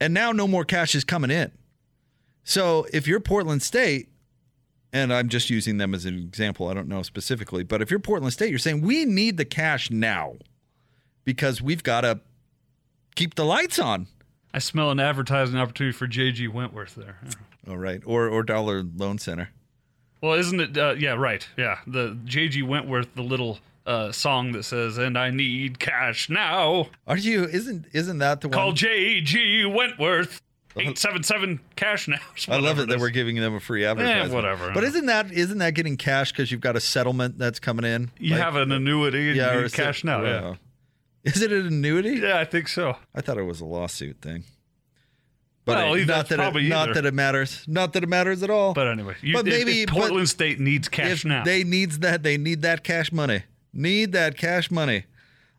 and 0.00 0.12
now 0.12 0.32
no 0.32 0.48
more 0.48 0.64
cash 0.64 0.96
is 0.96 1.04
coming 1.04 1.30
in. 1.30 1.52
So 2.42 2.84
if 2.92 3.06
you're 3.06 3.20
Portland 3.20 3.62
State, 3.62 4.08
and 4.92 5.12
I'm 5.12 5.28
just 5.28 5.50
using 5.50 5.78
them 5.78 5.94
as 5.94 6.04
an 6.04 6.18
example, 6.18 6.66
I 6.66 6.74
don't 6.74 6.88
know 6.88 7.02
specifically, 7.02 7.62
but 7.62 7.80
if 7.80 7.92
you're 7.92 8.00
Portland 8.00 8.32
State, 8.32 8.50
you're 8.50 8.58
saying 8.58 8.80
we 8.80 9.04
need 9.04 9.36
the 9.36 9.44
cash 9.44 9.88
now 9.88 10.34
because 11.24 11.62
we've 11.62 11.82
got 11.84 12.00
to 12.00 12.20
keep 13.18 13.34
the 13.34 13.44
lights 13.44 13.78
on. 13.78 14.06
I 14.54 14.60
smell 14.60 14.90
an 14.90 15.00
advertising 15.00 15.58
opportunity 15.58 15.96
for 15.96 16.06
JG 16.06 16.48
Wentworth 16.48 16.94
there. 16.94 17.18
All 17.68 17.76
right, 17.76 18.00
or 18.06 18.28
or 18.28 18.42
Dollar 18.42 18.82
Loan 18.96 19.18
Center. 19.18 19.50
Well, 20.22 20.34
isn't 20.34 20.60
it? 20.60 20.78
Uh, 20.78 20.94
yeah, 20.98 21.12
right. 21.14 21.46
Yeah, 21.56 21.78
the 21.86 22.16
JG 22.24 22.66
Wentworth, 22.66 23.14
the 23.14 23.22
little 23.22 23.58
uh, 23.86 24.10
song 24.12 24.52
that 24.52 24.62
says 24.64 24.96
"And 24.98 25.18
I 25.18 25.30
need 25.30 25.78
cash 25.78 26.30
now." 26.30 26.88
Are 27.06 27.16
you? 27.18 27.44
Isn't 27.44 27.86
isn't 27.92 28.18
that 28.18 28.40
the 28.40 28.48
one? 28.48 28.54
Call? 28.54 28.72
JG 28.72 29.72
Wentworth. 29.74 30.40
Eight 30.76 30.96
seven 30.96 31.22
seven 31.24 31.58
cash 31.76 32.06
now. 32.08 32.16
I 32.48 32.52
love 32.54 32.62
Whatever 32.62 32.82
it 32.82 32.88
that 32.90 33.00
we're 33.00 33.10
giving 33.10 33.36
them 33.36 33.54
a 33.54 33.60
free 33.60 33.84
advertisement. 33.84 34.32
whatever. 34.32 34.70
But 34.72 34.84
isn't 34.84 35.06
that 35.06 35.32
isn't 35.32 35.58
that 35.58 35.74
getting 35.74 35.96
cash 35.96 36.30
because 36.30 36.52
you've 36.52 36.60
got 36.60 36.76
a 36.76 36.80
settlement 36.80 37.36
that's 37.36 37.58
coming 37.58 37.84
in? 37.84 38.10
You 38.18 38.34
Like- 38.34 38.42
have 38.44 38.54
an 38.56 38.70
annuity 38.70 39.28
and 39.28 39.36
yeah, 39.36 39.52
you 39.54 39.58
or 39.58 39.62
need 39.62 39.72
cash 39.72 40.04
it- 40.04 40.06
now. 40.06 40.22
Yeah. 40.22 40.54
Is 41.34 41.42
it 41.42 41.52
an 41.52 41.66
annuity? 41.66 42.20
Yeah, 42.20 42.38
I 42.38 42.44
think 42.44 42.68
so. 42.68 42.96
I 43.14 43.20
thought 43.20 43.38
it 43.38 43.42
was 43.42 43.60
a 43.60 43.64
lawsuit 43.64 44.20
thing. 44.20 44.44
But 45.64 45.76
Well, 45.76 45.94
it- 45.94 46.06
not 46.06 46.28
that 46.30 46.40
it, 46.40 46.68
not 46.68 46.86
either. 46.88 46.94
that 46.94 47.04
it 47.06 47.12
matters. 47.14 47.62
Not 47.66 47.92
that 47.92 48.02
it 48.02 48.08
matters 48.08 48.42
at 48.42 48.48
all. 48.50 48.72
But 48.72 48.88
anyway, 48.88 49.16
you, 49.20 49.34
But 49.34 49.46
if- 49.46 49.52
maybe- 49.54 49.82
if 49.82 49.88
but- 49.88 49.96
Portland 49.96 50.28
State 50.28 50.58
needs 50.60 50.88
cash 50.88 51.24
now. 51.26 51.44
they 51.44 51.62
needs 51.64 51.98
that 51.98 52.22
they 52.22 52.38
need 52.38 52.62
that 52.62 52.82
cash 52.84 53.12
money 53.12 53.42
need 53.74 54.12
that 54.12 54.36
cash 54.38 54.70
money 54.70 55.04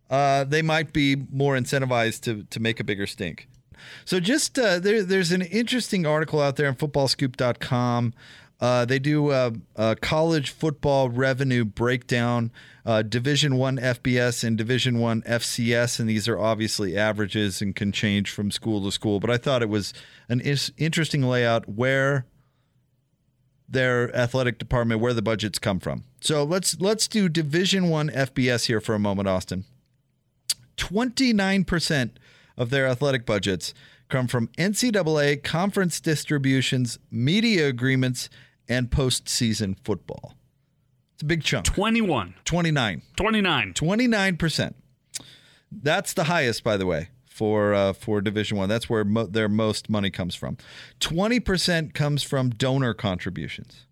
uh, 0.09 0.43
they 0.43 0.63
might 0.63 0.91
be 0.93 1.15
more 1.31 1.55
incentivized 1.55 2.21
to 2.21 2.43
to 2.49 2.59
make 2.59 2.79
a 2.79 2.83
bigger 2.83 3.05
stink 3.05 3.47
so 4.03 4.19
just 4.19 4.57
uh, 4.57 4.79
there, 4.79 5.03
there's 5.03 5.31
an 5.31 5.43
interesting 5.43 6.07
article 6.07 6.41
out 6.41 6.55
there 6.55 6.67
on 6.67 6.75
footballscoop.com 6.75 8.13
uh, 8.61 8.83
they 8.85 8.99
do 8.99 9.31
a, 9.31 9.53
college 10.01 10.49
football 10.49 11.09
revenue 11.09 11.63
breakdown 11.63 12.51
uh, 12.85 13.01
division 13.01 13.55
1 13.55 13.77
fbs 13.77 14.43
and 14.43 14.57
division 14.57 14.99
1 14.99 15.21
fcs 15.23 15.99
and 15.99 16.09
these 16.09 16.27
are 16.27 16.37
obviously 16.37 16.97
averages 16.97 17.61
and 17.61 17.75
can 17.75 17.91
change 17.91 18.29
from 18.29 18.51
school 18.51 18.83
to 18.83 18.91
school 18.91 19.19
but 19.19 19.29
i 19.29 19.37
thought 19.37 19.61
it 19.61 19.69
was 19.69 19.93
an 20.27 20.41
is- 20.41 20.71
interesting 20.77 21.23
layout 21.23 21.67
where 21.69 22.25
their 23.69 24.13
athletic 24.15 24.57
department 24.57 24.99
where 24.99 25.13
the 25.13 25.21
budgets 25.21 25.59
come 25.59 25.79
from. 25.79 26.03
So 26.21 26.43
let's 26.43 26.81
let's 26.81 27.07
do 27.07 27.29
Division 27.29 27.89
1 27.89 28.09
FBS 28.09 28.65
here 28.65 28.81
for 28.81 28.95
a 28.95 28.99
moment 28.99 29.27
Austin. 29.27 29.65
29% 30.77 32.11
of 32.57 32.69
their 32.69 32.87
athletic 32.87 33.25
budgets 33.25 33.73
come 34.07 34.27
from 34.27 34.47
NCAA 34.57 35.43
conference 35.43 35.99
distributions, 35.99 36.97
media 37.11 37.67
agreements, 37.67 38.29
and 38.69 38.89
postseason 38.89 39.75
football. 39.83 40.35
It's 41.15 41.23
a 41.23 41.25
big 41.25 41.43
chunk. 41.43 41.65
21, 41.65 42.35
29. 42.45 43.01
29. 43.17 43.73
29%. 43.73 44.73
That's 45.71 46.13
the 46.13 46.25
highest, 46.25 46.63
by 46.63 46.77
the 46.77 46.85
way, 46.85 47.09
for 47.25 47.73
uh, 47.73 47.93
for 47.93 48.21
Division 48.21 48.57
One. 48.57 48.69
That's 48.69 48.89
where 48.89 49.03
mo- 49.03 49.25
their 49.25 49.49
most 49.49 49.89
money 49.89 50.09
comes 50.09 50.35
from. 50.35 50.57
20% 51.01 51.93
comes 51.93 52.23
from 52.23 52.51
donor 52.51 52.93
contributions. 52.93 53.85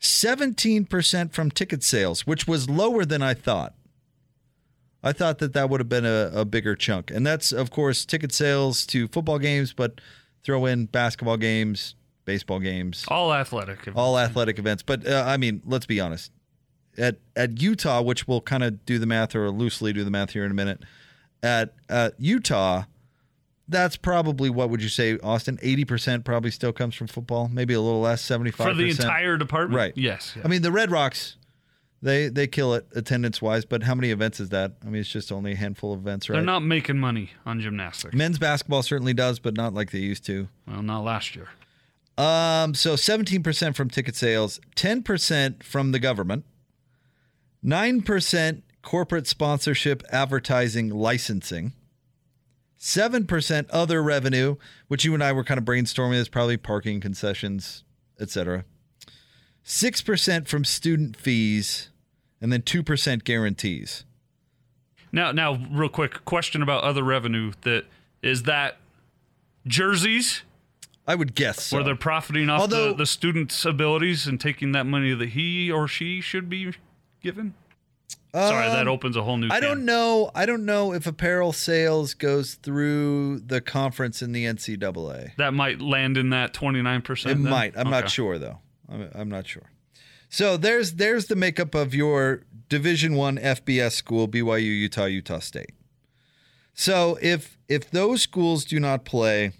17% 0.00 1.32
from 1.32 1.50
ticket 1.50 1.82
sales, 1.82 2.26
which 2.26 2.48
was 2.48 2.70
lower 2.70 3.04
than 3.04 3.22
I 3.22 3.34
thought. 3.34 3.74
I 5.02 5.12
thought 5.12 5.38
that 5.38 5.52
that 5.52 5.70
would 5.70 5.80
have 5.80 5.88
been 5.88 6.06
a, 6.06 6.30
a 6.34 6.44
bigger 6.44 6.74
chunk. 6.74 7.10
And 7.10 7.26
that's, 7.26 7.52
of 7.52 7.70
course, 7.70 8.04
ticket 8.04 8.32
sales 8.32 8.86
to 8.86 9.08
football 9.08 9.38
games, 9.38 9.72
but 9.72 10.00
throw 10.42 10.66
in 10.66 10.86
basketball 10.86 11.36
games, 11.36 11.94
baseball 12.30 12.60
games, 12.60 13.04
All 13.08 13.32
athletic. 13.34 13.88
all 13.96 14.16
athletic 14.18 14.58
events. 14.58 14.82
But 14.84 15.06
uh, 15.06 15.24
I 15.26 15.36
mean, 15.36 15.62
let's 15.64 15.86
be 15.86 15.98
honest. 16.00 16.30
At 16.96 17.16
at 17.34 17.60
Utah, 17.60 18.02
which 18.02 18.28
we'll 18.28 18.40
kind 18.40 18.62
of 18.62 18.84
do 18.86 18.98
the 18.98 19.06
math 19.06 19.34
or 19.34 19.50
loosely 19.50 19.92
do 19.92 20.04
the 20.04 20.10
math 20.10 20.30
here 20.30 20.44
in 20.44 20.50
a 20.50 20.54
minute. 20.54 20.82
At 21.42 21.74
uh, 21.88 22.10
Utah, 22.18 22.84
that's 23.68 23.96
probably 23.96 24.50
what 24.50 24.70
would 24.70 24.82
you 24.82 24.88
say, 24.88 25.18
Austin? 25.22 25.58
Eighty 25.62 25.84
percent 25.84 26.24
probably 26.24 26.50
still 26.50 26.72
comes 26.72 26.94
from 26.94 27.06
football. 27.06 27.48
Maybe 27.48 27.74
a 27.74 27.80
little 27.80 28.00
less, 28.00 28.20
seventy 28.22 28.50
five 28.50 28.68
For 28.68 28.74
the 28.74 28.90
entire 28.90 29.36
department? 29.36 29.76
Right. 29.76 29.92
Yes. 29.96 30.36
I 30.44 30.48
mean, 30.48 30.62
the 30.62 30.72
Red 30.72 30.90
Rocks, 30.90 31.36
they 32.02 32.28
they 32.28 32.46
kill 32.46 32.74
it 32.74 32.86
attendance 32.94 33.40
wise. 33.40 33.64
But 33.64 33.84
how 33.84 33.94
many 33.94 34.10
events 34.10 34.40
is 34.40 34.48
that? 34.50 34.72
I 34.84 34.86
mean, 34.86 35.00
it's 35.00 35.08
just 35.08 35.30
only 35.32 35.52
a 35.52 35.56
handful 35.56 35.92
of 35.94 36.00
events, 36.00 36.28
right? 36.28 36.36
They're 36.36 36.44
not 36.44 36.60
making 36.64 36.98
money 36.98 37.30
on 37.46 37.60
gymnastics. 37.60 38.14
Men's 38.14 38.38
basketball 38.38 38.82
certainly 38.82 39.14
does, 39.14 39.38
but 39.38 39.54
not 39.56 39.72
like 39.74 39.92
they 39.92 39.98
used 40.00 40.26
to. 40.26 40.48
Well, 40.66 40.82
not 40.82 41.04
last 41.04 41.36
year. 41.36 41.48
Um, 42.20 42.74
so 42.74 42.96
17% 42.96 43.74
from 43.74 43.88
ticket 43.88 44.14
sales, 44.14 44.60
10% 44.76 45.62
from 45.62 45.92
the 45.92 45.98
government, 45.98 46.44
9% 47.64 48.62
corporate 48.82 49.26
sponsorship, 49.26 50.02
advertising, 50.12 50.90
licensing, 50.90 51.72
7% 52.78 53.66
other 53.70 54.02
revenue, 54.02 54.56
which 54.88 55.02
you 55.02 55.14
and 55.14 55.24
I 55.24 55.32
were 55.32 55.44
kind 55.44 55.56
of 55.56 55.64
brainstorming. 55.64 56.16
Is 56.16 56.28
probably 56.28 56.58
parking, 56.58 57.00
concessions, 57.00 57.84
etc. 58.20 58.66
6% 59.64 60.46
from 60.46 60.64
student 60.66 61.16
fees, 61.16 61.88
and 62.38 62.52
then 62.52 62.60
2% 62.60 63.24
guarantees. 63.24 64.04
Now, 65.10 65.32
now, 65.32 65.54
real 65.70 65.88
quick 65.88 66.26
question 66.26 66.60
about 66.60 66.84
other 66.84 67.02
revenue. 67.02 67.52
That 67.62 67.86
is 68.22 68.42
that 68.42 68.76
jerseys 69.66 70.42
I 71.06 71.14
would 71.14 71.34
guess 71.34 71.64
so. 71.64 71.76
where 71.76 71.84
they're 71.84 71.96
profiting 71.96 72.48
off 72.50 72.60
Although- 72.62 72.88
the, 72.90 72.98
the 72.98 73.06
student's 73.06 73.64
abilities 73.64 74.26
and 74.26 74.40
taking 74.40 74.72
that 74.72 74.86
money 74.86 75.12
that 75.14 75.30
he 75.30 75.70
or 75.70 75.88
she 75.88 76.20
should 76.20 76.48
be 76.48 76.72
given. 77.22 77.54
Sorry, 78.32 78.68
that 78.68 78.86
opens 78.86 79.16
a 79.16 79.22
whole 79.24 79.36
new. 79.36 79.46
Um, 79.46 79.52
I 79.52 79.58
can. 79.58 79.68
don't 79.68 79.84
know. 79.84 80.30
I 80.36 80.46
don't 80.46 80.64
know 80.64 80.92
if 80.92 81.04
apparel 81.04 81.52
sales 81.52 82.14
goes 82.14 82.54
through 82.54 83.40
the 83.40 83.60
conference 83.60 84.22
in 84.22 84.30
the 84.30 84.44
NCAA. 84.44 85.34
That 85.36 85.52
might 85.52 85.80
land 85.80 86.16
in 86.16 86.30
that 86.30 86.54
twenty 86.54 86.80
nine 86.80 87.02
percent. 87.02 87.32
It 87.32 87.34
percent. 87.42 87.50
might. 87.50 87.72
I'm 87.76 87.90
not 87.90 88.08
sure 88.08 88.38
though. 88.38 88.58
I'm, 88.88 89.10
I'm 89.14 89.28
not 89.28 89.48
sure. 89.48 89.70
So 90.28 90.56
there's 90.56 90.92
there's 90.92 91.26
the 91.26 91.34
makeup 91.34 91.74
of 91.74 91.92
your 91.92 92.42
Division 92.68 93.16
One 93.16 93.36
FBS 93.36 93.92
school: 93.92 94.28
BYU, 94.28 94.62
Utah, 94.62 95.06
Utah 95.06 95.40
State. 95.40 95.72
So 96.72 97.18
if 97.20 97.58
if 97.68 97.90
those 97.90 98.22
schools 98.22 98.64
do 98.64 98.78
not 98.78 99.04
play, 99.04 99.52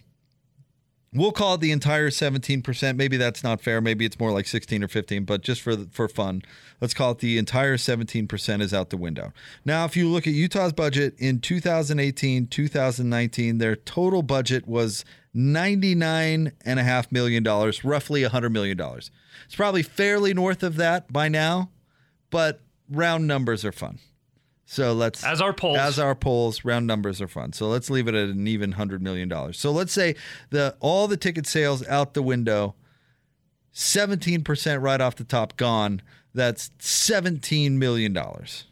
we'll 1.12 1.33
call 1.33 1.55
it 1.55 1.61
the 1.61 1.73
entire 1.73 2.11
17%. 2.11 2.97
Maybe 2.97 3.17
that's 3.17 3.43
not 3.43 3.61
fair. 3.61 3.81
Maybe 3.81 4.05
it's 4.05 4.19
more 4.19 4.33
like 4.33 4.47
16 4.47 4.85
or 4.85 4.88
15, 4.88 5.25
but 5.25 5.43
just 5.43 5.61
for 5.61 5.76
for 5.90 6.09
fun, 6.09 6.43
let's 6.81 6.95
call 6.95 7.12
it 7.12 7.19
the 7.19 7.38
entire 7.38 7.76
17% 7.76 8.61
is 8.61 8.73
out 8.73 8.90
the 8.90 8.97
window. 8.97 9.33
Now, 9.64 9.85
if 9.85 9.97
you 9.97 10.09
look 10.09 10.26
at 10.26 10.35
Utah's 10.35 10.73
budget 10.73 11.14
in 11.19 11.40
2018, 11.40 12.47
2019, 12.47 13.59
their 13.59 13.76
total 13.76 14.23
budget 14.23 14.67
was 14.67 15.05
$99.5 15.35 17.12
million, 17.12 17.45
roughly 17.85 18.23
$100 18.23 18.52
million. 18.52 18.81
It's 18.81 19.57
probably 19.57 19.83
fairly 19.83 20.35
north 20.35 20.62
of 20.62 20.76
that 20.76 21.12
by 21.12 21.29
now, 21.29 21.71
but 22.31 22.61
round 22.88 23.26
numbers 23.26 23.64
are 23.64 23.73
fun. 23.73 23.99
So 24.72 24.92
let's 24.92 25.24
As 25.24 25.40
our 25.40 25.52
polls. 25.52 25.78
as 25.78 25.98
our 25.98 26.14
polls, 26.14 26.64
round 26.64 26.86
numbers 26.86 27.20
are 27.20 27.26
fun. 27.26 27.52
So 27.52 27.66
let's 27.66 27.90
leave 27.90 28.06
it 28.06 28.14
at 28.14 28.28
an 28.28 28.46
even 28.46 28.70
hundred 28.70 29.02
million 29.02 29.28
dollars. 29.28 29.58
So 29.58 29.72
let's 29.72 29.92
say 29.92 30.14
the 30.50 30.76
all 30.78 31.08
the 31.08 31.16
ticket 31.16 31.44
sales 31.48 31.84
out 31.88 32.14
the 32.14 32.22
window, 32.22 32.76
seventeen 33.72 34.44
percent 34.44 34.80
right 34.80 35.00
off 35.00 35.16
the 35.16 35.24
top 35.24 35.56
gone. 35.56 36.02
That's 36.32 36.70
seventeen 36.78 37.80
million 37.80 38.12
dollars 38.12 38.66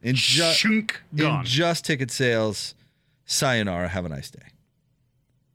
in 0.00 0.14
just 0.14 0.64
in 0.64 0.86
gone. 1.16 1.44
just 1.44 1.84
ticket 1.84 2.12
sales. 2.12 2.76
Sayonara. 3.24 3.88
Have 3.88 4.04
a 4.04 4.08
nice 4.08 4.30
day. 4.30 4.46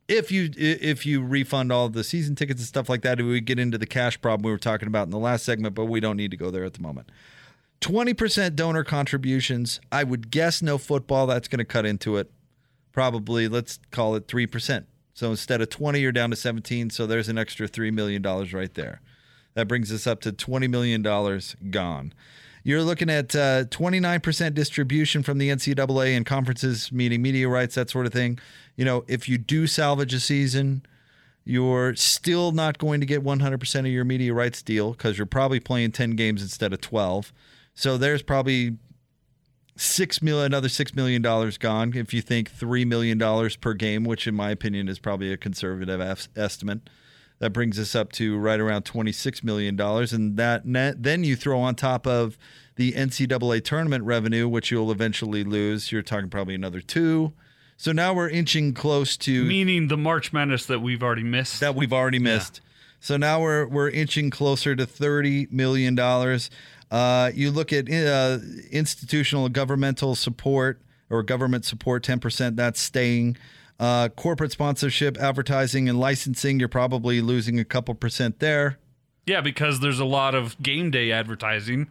If 0.10 0.34
you 0.34 0.50
if 0.58 1.06
you 1.06 1.24
refund 1.24 1.72
all 1.72 1.88
the 1.88 2.04
season 2.04 2.36
tickets 2.36 2.60
and 2.60 2.68
stuff 2.68 2.90
like 2.90 3.04
that, 3.04 3.20
we 3.20 3.24
would 3.24 3.46
get 3.46 3.58
into 3.58 3.78
the 3.78 3.88
cash 3.88 4.20
problem 4.20 4.44
we 4.46 4.52
were 4.52 4.58
talking 4.58 4.90
about 4.90 5.04
in 5.08 5.12
the 5.12 5.18
last 5.18 5.46
segment, 5.46 5.76
but 5.76 5.86
we 5.86 6.02
don't 6.02 6.18
need 6.18 6.32
to 6.32 6.38
go 6.38 6.52
there 6.52 6.66
at 6.66 6.74
the 6.74 6.82
moment. 6.82 7.10
20% 7.82 8.56
donor 8.56 8.84
contributions. 8.84 9.82
I 9.92 10.04
would 10.04 10.32
guess 10.32 10.62
no 10.62 10.78
football. 10.78 11.28
That's 11.28 11.48
going 11.48 11.60
to 11.60 11.66
cut 11.66 11.86
into 11.86 12.18
it. 12.18 12.32
Probably, 12.92 13.48
let's 13.48 13.80
call 13.90 14.16
it 14.16 14.28
3%. 14.28 14.86
So 15.14 15.30
instead 15.30 15.62
of 15.62 15.70
20, 15.70 16.00
you're 16.00 16.12
down 16.12 16.30
to 16.30 16.36
17. 16.36 16.90
So 16.90 17.06
there's 17.06 17.30
an 17.30 17.38
extra 17.38 17.68
$3 17.68 17.92
million 17.92 18.22
right 18.22 18.74
there. 18.74 19.02
That 19.54 19.68
brings 19.68 19.92
us 19.92 20.08
up 20.08 20.22
to 20.22 20.32
$20 20.32 20.70
million 20.70 21.02
gone. 21.72 22.14
You're 22.64 22.84
looking 22.84 23.10
at 23.10 23.36
uh, 23.36 23.66
29% 23.66 24.54
distribution 24.54 25.24
from 25.24 25.40
the 25.40 25.50
NCAA 25.50 26.16
and 26.16 26.26
conferences, 26.26 26.92
meeting 26.92 27.22
media 27.22 27.50
rights, 27.50 27.76
that 27.76 27.90
sort 27.90 28.06
of 28.06 28.14
thing. 28.14 28.40
You 28.76 28.86
know, 28.86 29.04
if 29.08 29.28
you 29.28 29.38
do 29.40 29.66
salvage 29.66 30.14
a 30.14 30.20
season, 30.20 30.86
you're 31.44 31.96
still 31.96 32.52
not 32.52 32.78
going 32.78 33.00
to 33.00 33.06
get 33.06 33.24
100% 33.24 33.80
of 33.80 33.88
your 33.88 34.06
media 34.06 34.34
rights 34.34 34.62
deal 34.62 34.92
because 34.92 35.18
you're 35.18 35.26
probably 35.26 35.60
playing 35.60 35.92
10 35.92 36.12
games 36.12 36.44
instead 36.44 36.72
of 36.72 36.82
12. 36.82 37.34
So 37.74 37.98
there's 37.98 38.22
probably 38.22 38.78
six 39.76 40.22
million, 40.22 40.46
another 40.48 40.70
six 40.70 40.94
million 40.96 41.22
dollars 41.22 41.58
gone. 41.58 41.94
If 41.96 42.14
you 42.14 42.22
think 42.22 42.52
three 42.52 42.86
million 42.86 43.18
dollars 43.18 43.56
per 43.56 43.74
game, 43.74 44.04
which 44.04 44.28
in 44.28 44.36
my 44.36 44.52
opinion 44.52 44.88
is 44.88 45.00
probably 45.00 45.32
a 45.32 45.38
conservative 45.38 46.02
es- 46.02 46.28
estimate, 46.36 46.90
that 47.40 47.52
brings 47.52 47.80
us 47.80 47.96
up 47.96 48.12
to 48.14 48.38
right 48.38 48.60
around 48.60 48.84
twenty 48.84 49.12
six 49.12 49.44
million 49.44 49.76
dollars, 49.76 50.14
and 50.14 50.38
that 50.38 50.66
net, 50.66 51.02
then 51.02 51.24
you 51.24 51.36
throw 51.36 51.60
on 51.60 51.76
top 51.76 52.06
of 52.06 52.38
the 52.76 52.94
NCAA 52.94 53.64
tournament 53.64 54.04
revenue, 54.04 54.48
which 54.48 54.72
you'll 54.72 54.92
eventually 54.92 55.44
lose. 55.44 55.92
You're 55.92 56.02
talking 56.02 56.30
probably 56.30 56.56
another 56.56 56.82
two. 56.82 57.34
So 57.78 57.92
now 57.92 58.14
we're 58.14 58.30
inching 58.30 58.74
close 58.76 59.18
to 59.18 59.44
Meaning 59.44 59.88
the 59.88 59.98
March 59.98 60.32
Madness 60.32 60.68
that 60.68 60.82
we've 60.82 61.02
already 61.02 61.24
missed. 61.24 61.60
that 61.62 61.74
we've 61.74 61.92
already 61.94 62.20
missed. 62.20 62.62
So 63.00 63.18
now 63.18 63.42
we're 63.42 63.66
we're 63.66 63.90
inching 63.90 64.30
closer 64.30 64.76
to 64.76 64.86
thirty 64.86 65.48
million 65.50 65.96
dollars. 65.96 66.52
Uh, 66.92 67.32
you 67.34 67.50
look 67.50 67.72
at 67.74 67.90
uh, 67.90 68.38
institutional 68.70 69.50
governmental 69.50 70.14
support 70.14 70.82
or 71.10 71.24
government 71.24 71.66
support, 71.66 72.04
ten 72.04 72.20
percent. 72.20 72.58
That's 72.58 72.80
staying. 72.80 73.38
Uh, 73.80 74.10
corporate 74.10 74.52
sponsorship, 74.52 75.18
advertising, 75.18 75.90
and 75.90 76.00
licensing. 76.00 76.60
You're 76.60 76.70
probably 76.70 77.20
losing 77.22 77.60
a 77.60 77.66
couple 77.66 77.96
percent 77.96 78.40
there. 78.40 78.78
yeah, 79.26 79.42
because 79.42 79.80
there's 79.80 80.00
a 80.00 80.06
lot 80.06 80.36
of 80.36 80.62
game 80.62 80.92
day 80.92 81.12
advertising 81.12 81.88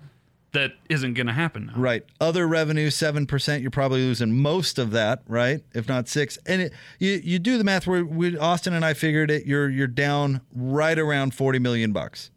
that 0.52 0.72
isn't 0.88 1.14
going 1.14 1.26
to 1.28 1.32
happen 1.32 1.66
now. 1.66 1.72
Right. 1.76 2.04
Other 2.20 2.46
revenue, 2.46 2.90
seven 2.90 3.26
percent. 3.26 3.62
You're 3.62 3.70
probably 3.70 4.02
losing 4.02 4.36
most 4.40 4.78
of 4.78 4.90
that, 4.92 5.22
right? 5.26 5.62
If 5.74 5.88
not 5.88 6.08
six. 6.08 6.38
And 6.46 6.62
it, 6.62 6.72
you 6.98 7.20
you 7.24 7.38
do 7.38 7.56
the 7.58 7.64
math. 7.64 7.86
Where 7.86 8.04
we, 8.04 8.36
Austin 8.38 8.74
and 8.74 8.84
I 8.84 8.94
figured 8.94 9.30
it. 9.30 9.46
You're 9.46 9.68
you're 9.70 9.86
down 9.86 10.42
right 10.54 10.98
around 10.98 11.34
forty 11.34 11.58
million 11.58 11.92
bucks. 11.92 12.30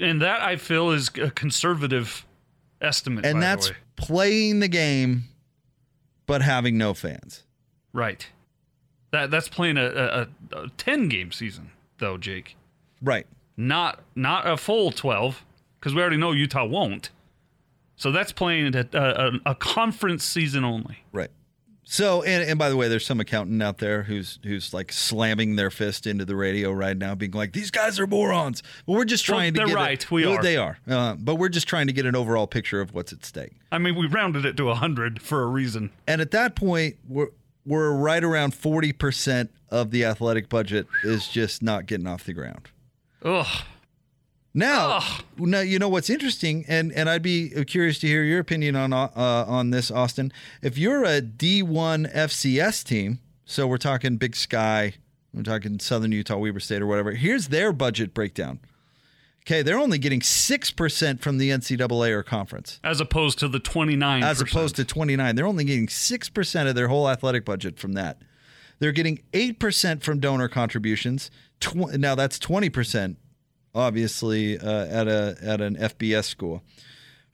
And 0.00 0.22
that 0.22 0.42
I 0.42 0.56
feel 0.56 0.90
is 0.90 1.10
a 1.20 1.30
conservative 1.30 2.24
estimate. 2.80 3.26
and 3.26 3.36
by 3.36 3.40
that's 3.40 3.66
the 3.66 3.72
way. 3.72 3.78
playing 3.96 4.60
the 4.60 4.68
game 4.68 5.24
but 6.26 6.42
having 6.42 6.78
no 6.78 6.94
fans 6.94 7.42
right. 7.92 8.28
That 9.10 9.30
that's 9.30 9.48
playing 9.48 9.78
a, 9.78 9.86
a, 9.86 10.20
a, 10.20 10.62
a 10.64 10.68
ten 10.76 11.08
game 11.08 11.32
season 11.32 11.70
though, 11.98 12.16
Jake. 12.18 12.56
right 13.02 13.26
Not 13.56 14.00
not 14.14 14.46
a 14.46 14.56
full 14.56 14.92
twelve 14.92 15.44
because 15.80 15.94
we 15.94 16.00
already 16.00 16.18
know 16.18 16.32
Utah 16.32 16.66
won't. 16.66 17.10
So 17.96 18.12
that's 18.12 18.30
playing 18.30 18.76
a, 18.76 18.86
a, 18.92 19.32
a 19.50 19.54
conference 19.56 20.22
season 20.22 20.64
only. 20.64 20.98
right 21.12 21.30
so 21.90 22.22
and, 22.22 22.48
and 22.50 22.58
by 22.58 22.68
the 22.68 22.76
way 22.76 22.86
there's 22.86 23.06
some 23.06 23.18
accountant 23.18 23.62
out 23.62 23.78
there 23.78 24.02
who's 24.02 24.38
who's 24.44 24.74
like 24.74 24.92
slamming 24.92 25.56
their 25.56 25.70
fist 25.70 26.06
into 26.06 26.24
the 26.24 26.36
radio 26.36 26.70
right 26.70 26.96
now 26.98 27.14
being 27.14 27.32
like 27.32 27.52
these 27.54 27.70
guys 27.70 27.98
are 27.98 28.06
morons 28.06 28.62
well 28.86 28.98
we're 28.98 29.04
just 29.06 29.26
Well, 29.28 29.38
trying 29.38 29.54
to 29.54 29.58
they're 29.60 29.66
get 29.68 29.74
right. 29.74 30.02
it, 30.02 30.10
We 30.10 30.26
Well, 30.26 30.36
are. 30.38 30.42
they 30.42 30.56
are 30.58 30.78
uh, 30.86 31.14
but 31.14 31.36
we're 31.36 31.48
just 31.48 31.66
trying 31.66 31.86
to 31.86 31.92
get 31.94 32.04
an 32.04 32.14
overall 32.14 32.46
picture 32.46 32.80
of 32.82 32.92
what's 32.92 33.12
at 33.12 33.24
stake 33.24 33.52
I 33.72 33.78
mean, 33.78 33.96
we 33.96 34.06
rounded 34.06 34.44
it 34.44 34.56
to 34.58 34.72
hundred 34.74 35.22
for 35.22 35.42
a 35.42 35.46
reason. 35.46 35.90
and 36.06 36.20
at 36.20 36.30
that 36.32 36.54
point 36.56 36.96
we're 37.08 37.28
we're 37.66 37.92
right 37.92 38.24
around 38.24 38.52
40% 38.54 39.48
of 39.70 39.90
the 39.90 40.04
athletic 40.04 40.48
budget 40.48 40.86
is 41.04 41.28
just 41.28 41.62
not 41.62 41.86
getting 41.86 42.06
off 42.06 42.24
the 42.24 42.32
ground 42.34 42.68
Ugh. 43.24 43.46
Now, 44.58 45.02
now 45.38 45.60
you 45.60 45.78
know 45.78 45.88
what's 45.88 46.10
interesting, 46.10 46.64
and 46.66 46.92
and 46.92 47.08
I'd 47.08 47.22
be 47.22 47.50
curious 47.64 47.98
to 48.00 48.06
hear 48.08 48.24
your 48.24 48.40
opinion 48.40 48.74
on 48.74 48.92
uh, 48.92 49.08
on 49.14 49.70
this, 49.70 49.90
Austin. 49.90 50.32
If 50.62 50.76
you're 50.76 51.04
a 51.04 51.22
D1 51.22 52.12
FCS 52.12 52.82
team, 52.82 53.20
so 53.44 53.66
we're 53.68 53.76
talking 53.78 54.16
Big 54.16 54.34
Sky, 54.34 54.94
we're 55.32 55.44
talking 55.44 55.78
Southern 55.78 56.10
Utah, 56.10 56.36
Weber 56.38 56.58
State, 56.60 56.82
or 56.82 56.86
whatever. 56.86 57.12
Here's 57.12 57.48
their 57.48 57.72
budget 57.72 58.12
breakdown. 58.14 58.58
Okay, 59.42 59.62
they're 59.62 59.78
only 59.78 59.96
getting 59.98 60.20
six 60.20 60.72
percent 60.72 61.20
from 61.22 61.38
the 61.38 61.50
NCAA 61.50 62.10
or 62.10 62.22
conference, 62.24 62.80
As 62.82 63.00
opposed 63.00 63.38
to 63.38 63.48
the 63.48 63.60
29. 63.60 64.22
as 64.24 64.40
opposed 64.40 64.74
to 64.76 64.84
twenty 64.84 65.14
nine. 65.14 65.36
They're 65.36 65.46
only 65.46 65.64
getting 65.64 65.88
six 65.88 66.28
percent 66.28 66.68
of 66.68 66.74
their 66.74 66.88
whole 66.88 67.08
athletic 67.08 67.44
budget 67.44 67.78
from 67.78 67.92
that. 67.92 68.20
They're 68.80 68.92
getting 68.92 69.20
eight 69.32 69.60
percent 69.60 70.02
from 70.02 70.18
donor 70.18 70.48
contributions. 70.48 71.30
Tw- 71.60 71.96
now 71.96 72.14
that's 72.16 72.38
twenty 72.40 72.68
percent, 72.70 73.18
obviously, 73.74 74.58
uh, 74.58 74.86
at 74.86 75.08
a 75.08 75.36
at 75.42 75.60
an 75.60 75.76
FBS 75.76 76.24
school. 76.24 76.62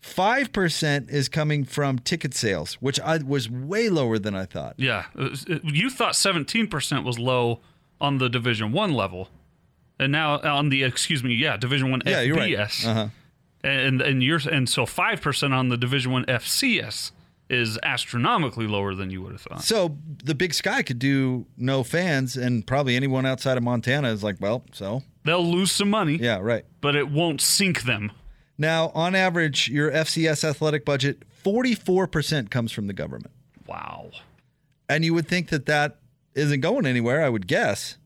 Five 0.00 0.52
percent 0.52 1.08
is 1.08 1.28
coming 1.30 1.64
from 1.64 1.98
ticket 1.98 2.34
sales, 2.34 2.74
which 2.74 3.00
I 3.00 3.18
was 3.18 3.48
way 3.48 3.88
lower 3.88 4.18
than 4.18 4.34
I 4.34 4.44
thought. 4.44 4.74
Yeah. 4.76 5.04
it 5.14 5.30
was- 5.30 5.44
it- 5.48 5.64
You 5.64 5.88
thought 5.88 6.12
17% 6.14 7.04
was 7.04 7.18
low 7.18 7.60
on 8.00 8.18
the 8.18 8.28
Division 8.28 8.70
1 8.72 8.92
level. 8.92 9.30
And 9.98 10.12
now 10.12 10.40
on 10.40 10.68
the 10.68 10.82
excuse 10.84 11.24
me, 11.24 11.34
yeah, 11.34 11.56
Division 11.56 11.90
1 11.90 12.02
Yeah, 12.04 12.20
you're 12.20 12.36
right. 12.36 12.50
FBS. 12.52 12.84
Uh-huh. 12.86 13.08
And 13.62 14.02
and 14.02 14.22
you're 14.22 14.40
and 14.52 14.68
so 14.68 14.84
5% 14.84 15.52
on 15.54 15.70
the 15.70 15.78
Division 15.78 16.12
1 16.12 16.26
FCS 16.26 17.12
is 17.48 17.78
astronomically 17.82 18.66
lower 18.66 18.94
than 18.94 19.08
you 19.08 19.22
would 19.22 19.32
have 19.32 19.40
thought. 19.40 19.64
So 19.64 19.96
the 20.22 20.34
Big 20.34 20.52
Sky 20.52 20.82
could 20.82 20.98
do 20.98 21.46
no 21.56 21.82
fans, 21.82 22.36
and 22.36 22.66
probably 22.66 22.94
anyone 22.96 23.24
outside 23.24 23.56
of 23.56 23.62
Montana 23.62 24.08
is 24.12 24.22
like, 24.22 24.36
well, 24.40 24.64
so 24.72 25.02
They'll 25.24 25.44
lose 25.46 25.72
some 25.72 25.88
money, 25.90 26.16
yeah, 26.16 26.38
right. 26.40 26.64
but 26.80 26.94
it 26.96 27.10
won't 27.10 27.40
sink 27.40 27.82
them. 27.82 28.12
Now, 28.58 28.90
on 28.94 29.14
average, 29.14 29.68
your 29.68 29.90
FCS 29.90 30.44
athletic 30.44 30.84
budget, 30.84 31.22
44% 31.44 32.50
comes 32.50 32.72
from 32.72 32.86
the 32.86 32.92
government. 32.92 33.32
Wow. 33.66 34.10
And 34.88 35.04
you 35.04 35.14
would 35.14 35.26
think 35.26 35.48
that 35.48 35.66
that 35.66 35.96
isn't 36.34 36.60
going 36.60 36.86
anywhere, 36.86 37.24
I 37.24 37.28
would 37.30 37.46
guess, 37.46 37.96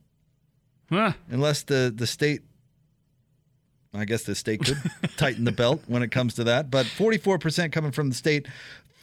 Huh. 0.91 1.13
unless 1.29 1.63
the, 1.63 1.93
the 1.95 2.07
state, 2.07 2.43
I 3.93 4.05
guess 4.05 4.23
the 4.23 4.35
state 4.35 4.65
could 4.65 4.79
tighten 5.17 5.45
the 5.45 5.53
belt 5.53 5.83
when 5.87 6.03
it 6.03 6.11
comes 6.11 6.35
to 6.35 6.45
that. 6.45 6.71
But 6.71 6.87
44% 6.87 7.73
coming 7.73 7.91
from 7.91 8.09
the 8.11 8.15
state, 8.15 8.47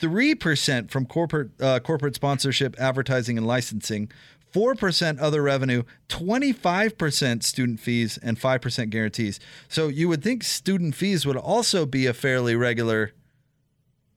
3% 0.02 0.90
from 0.90 1.06
corporate, 1.06 1.50
uh, 1.62 1.80
corporate 1.80 2.16
sponsorship, 2.16 2.76
advertising, 2.80 3.38
and 3.38 3.46
licensing. 3.46 4.10
4% 4.56 5.20
other 5.20 5.42
revenue, 5.42 5.84
25% 6.08 7.44
student 7.44 7.80
fees, 7.82 8.18
and 8.24 8.40
5% 8.40 8.90
guarantees. 8.90 9.40
So 9.68 9.90
you 9.90 10.08
would 10.08 10.24
think 10.24 10.44
student 10.44 10.96
fees 10.96 11.26
would 11.26 11.36
also 11.36 11.86
be 11.86 12.06
a 12.06 12.14
fairly 12.14 12.56
regular 12.56 13.12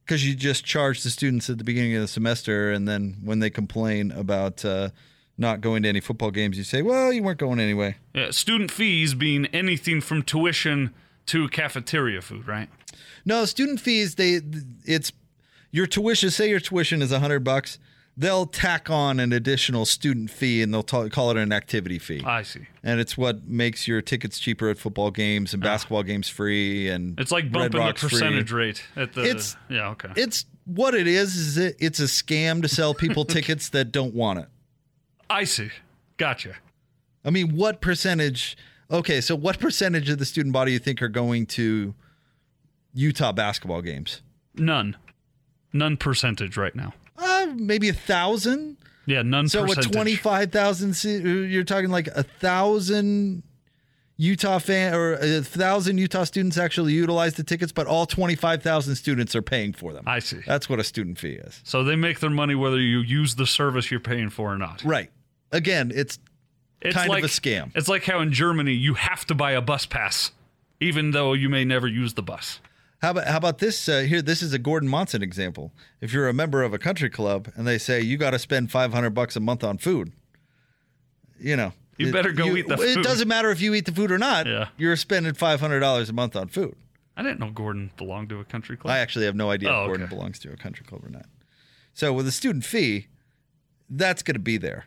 because 0.05 0.27
you 0.27 0.37
just 0.37 0.65
charge 0.65 1.03
the 1.03 1.11
students 1.11 1.51
at 1.51 1.59
the 1.59 1.65
beginning 1.65 1.95
of 1.97 2.01
the 2.01 2.09
semester, 2.09 2.71
and 2.71 2.87
then 2.89 3.19
when 3.23 3.41
they 3.41 3.51
complain 3.51 4.13
about 4.13 4.65
uh, 4.65 4.89
not 5.37 5.61
going 5.61 5.83
to 5.83 5.89
any 5.89 6.01
football 6.01 6.31
games, 6.31 6.57
you 6.57 6.65
say, 6.65 6.81
"Well, 6.81 7.13
you 7.13 7.23
weren't 7.23 7.39
going 7.39 7.61
anyway." 7.61 7.97
Yeah, 8.15 8.31
student 8.31 8.71
fees 8.71 9.13
being 9.13 9.47
anything 9.47 10.01
from 10.01 10.23
tuition 10.23 10.95
to 11.27 11.49
cafeteria 11.49 12.23
food, 12.23 12.49
right? 12.49 12.71
No, 13.27 13.45
student 13.45 13.81
fees. 13.81 14.15
They 14.15 14.41
it's 14.87 15.13
your 15.71 15.87
tuition. 15.87 16.31
Say 16.31 16.49
your 16.49 16.61
tuition 16.61 17.03
is 17.03 17.13
a 17.13 17.19
hundred 17.19 17.45
bucks. 17.45 17.79
They'll 18.21 18.47
tack 18.47 18.91
on 18.91 19.21
an 19.21 19.33
additional 19.33 19.87
student 19.87 20.29
fee, 20.31 20.61
and 20.61 20.75
they'll 20.75 20.83
ta- 20.83 21.09
call 21.09 21.31
it 21.31 21.37
an 21.37 21.53
activity 21.53 22.01
fee. 22.01 22.21
I 22.27 22.43
see. 22.43 22.67
and 22.83 22.99
it's 22.99 23.17
what 23.17 23.47
makes 23.47 23.87
your 23.87 24.03
tickets 24.03 24.41
cheaper 24.41 24.69
at 24.71 24.77
football 24.79 25.13
games 25.13 25.55
and 25.55 25.63
basketball 25.63 26.03
games 26.03 26.29
free. 26.29 26.89
And 26.89 27.15
Ah. 27.17 27.23
It's 27.23 27.31
like 27.31 27.53
bumping 27.53 27.71
the 27.73 27.79
Rock's 27.79 28.01
free. 28.01 28.11
percentage 28.11 28.51
rate 28.51 28.83
at 28.97 29.13
the. 29.13 29.23
It's- 29.23 29.57
yeah, 29.71 29.91
okay. 29.91 30.09
It's 30.17 30.47
what 30.65 30.95
it 30.95 31.07
is. 31.07 31.37
Is 31.37 31.57
it? 31.59 31.77
It's 31.79 32.01
a 32.01 32.05
scam 32.05 32.61
to 32.63 32.69
sell 32.69 32.93
people 32.93 33.25
tickets 33.37 33.69
that 33.69 33.93
don't 33.93 34.15
want 34.15 34.41
it. 34.41 34.49
I 35.31 35.45
see. 35.45 35.71
Gotcha. 36.17 36.55
I 37.25 37.31
mean, 37.31 37.55
what 37.55 37.81
percentage? 37.81 38.57
Okay, 38.91 39.21
so 39.21 39.37
what 39.37 39.61
percentage 39.61 40.09
of 40.11 40.19
the 40.19 40.25
student 40.25 40.53
body 40.53 40.73
you 40.73 40.79
think 40.81 41.01
are 41.03 41.09
going 41.09 41.47
to 41.47 41.95
Utah 42.95 43.31
basketball 43.33 43.83
games? 43.83 44.23
None. 44.55 44.97
None 45.73 45.97
percentage 45.99 46.57
right 46.57 46.75
now. 46.75 46.95
Uh, 47.43 47.55
maybe 47.57 47.89
a 47.89 47.93
thousand. 47.93 48.77
Yeah, 49.07 49.23
none 49.23 49.49
So 49.49 49.63
percentage. 49.63 49.87
what? 49.87 49.93
Twenty 49.95 50.17
five 50.17 50.53
thousand. 50.53 51.03
You're 51.51 51.65
talking 51.65 51.91
like 51.91 52.09
a 52.09 52.23
thousand 52.23 53.43
Utah 54.19 54.59
fan 54.59 54.95
or 54.95 55.15
a 55.15 55.43
thousand 55.43 55.99
Utah 55.99 56.25
students 56.25 56.59
actually 56.59 56.93
utilize 56.93 57.35
the 57.35 57.45
tickets, 57.45 57.73
but 57.73 57.87
all 57.87 58.05
twenty 58.05 58.35
five 58.35 58.63
thousand 58.63 58.97
students 58.97 59.35
are 59.37 59.43
paying 59.43 59.73
for 59.73 59.93
them. 59.93 60.05
I 60.07 60.19
see. 60.19 60.41
That's 60.47 60.69
what 60.69 60.79
a 60.81 60.85
student 60.85 61.19
fee 61.19 61.35
is. 61.35 61.61
So 61.65 61.85
they 61.85 61.97
make 61.97 62.21
their 62.21 62.31
money 62.31 62.55
whether 62.55 62.79
you 62.81 62.99
use 63.01 63.37
the 63.37 63.47
service 63.47 63.91
you're 63.91 64.01
paying 64.01 64.29
for 64.31 64.53
or 64.53 64.59
not. 64.59 64.83
Right. 64.85 65.11
Again, 65.53 65.91
it's 65.95 66.19
It's 66.83 66.95
kind 66.95 67.11
of 67.11 67.19
a 67.19 67.29
scam. 67.29 67.71
It's 67.75 67.89
like 67.89 68.05
how 68.05 68.21
in 68.21 68.33
Germany 68.33 68.73
you 68.73 68.95
have 68.95 69.25
to 69.27 69.35
buy 69.35 69.53
a 69.53 69.63
bus 69.63 69.87
pass, 69.87 70.33
even 70.81 71.13
though 71.13 71.33
you 71.33 71.49
may 71.49 71.65
never 71.65 71.87
use 71.87 72.15
the 72.15 72.23
bus. 72.23 72.61
How 73.01 73.11
about 73.13 73.27
how 73.29 73.37
about 73.37 73.59
this? 73.59 73.89
Uh, 73.89 74.01
here, 74.01 74.21
this 74.23 74.43
is 74.43 74.53
a 74.53 74.59
Gordon 74.59 74.89
Monson 74.89 75.23
example. 75.23 75.73
If 76.01 76.13
you're 76.13 76.29
a 76.29 76.33
member 76.33 76.63
of 76.63 76.75
a 76.75 76.79
country 76.79 77.09
club 77.11 77.49
and 77.55 77.67
they 77.67 77.79
say 77.79 78.01
you 78.01 78.17
got 78.17 78.31
to 78.31 78.39
spend 78.39 78.71
500 78.73 79.11
bucks 79.11 79.37
a 79.37 79.41
month 79.41 79.63
on 79.63 79.79
food, 79.79 80.13
you 81.39 81.57
know, 81.57 81.73
You 81.97 82.13
better 82.13 82.33
go 82.33 82.57
eat 82.57 82.67
the 82.67 82.77
food. 82.77 82.89
It 82.89 82.95
food. 82.97 83.05
doesn't 83.05 83.29
matter 83.29 83.51
if 83.51 83.61
you 83.61 83.75
eat 83.75 83.87
the 83.87 83.93
food 83.93 84.11
or 84.11 84.19
not. 84.19 84.47
Yeah. 84.47 84.69
You're 84.77 84.97
spending 84.97 85.35
500 85.35 85.81
dollars 85.81 86.11
a 86.11 86.13
month 86.13 86.35
on 86.37 86.49
food. 86.49 86.75
I 87.17 87.23
didn't 87.23 87.41
know 87.41 87.51
Gordon 87.51 87.91
belonged 87.97 88.29
to 88.31 88.41
a 88.41 88.45
country 88.45 88.77
club. 88.77 88.93
I 88.93 88.99
actually 88.99 89.25
have 89.27 89.35
no 89.37 89.51
idea 89.51 89.71
Oh, 89.71 89.83
if 89.83 89.87
Gordon 89.89 90.07
okay. 90.07 90.15
belongs 90.15 90.39
to 90.41 90.53
a 90.53 90.57
country 90.57 90.85
club 90.87 91.05
or 91.05 91.11
not. 91.11 91.27
So 91.95 92.13
with 92.13 92.29
a 92.29 92.33
student 92.33 92.65
fee, 92.65 93.09
that's 93.91 94.23
going 94.23 94.35
to 94.37 94.41
be 94.41 94.57
there. 94.57 94.85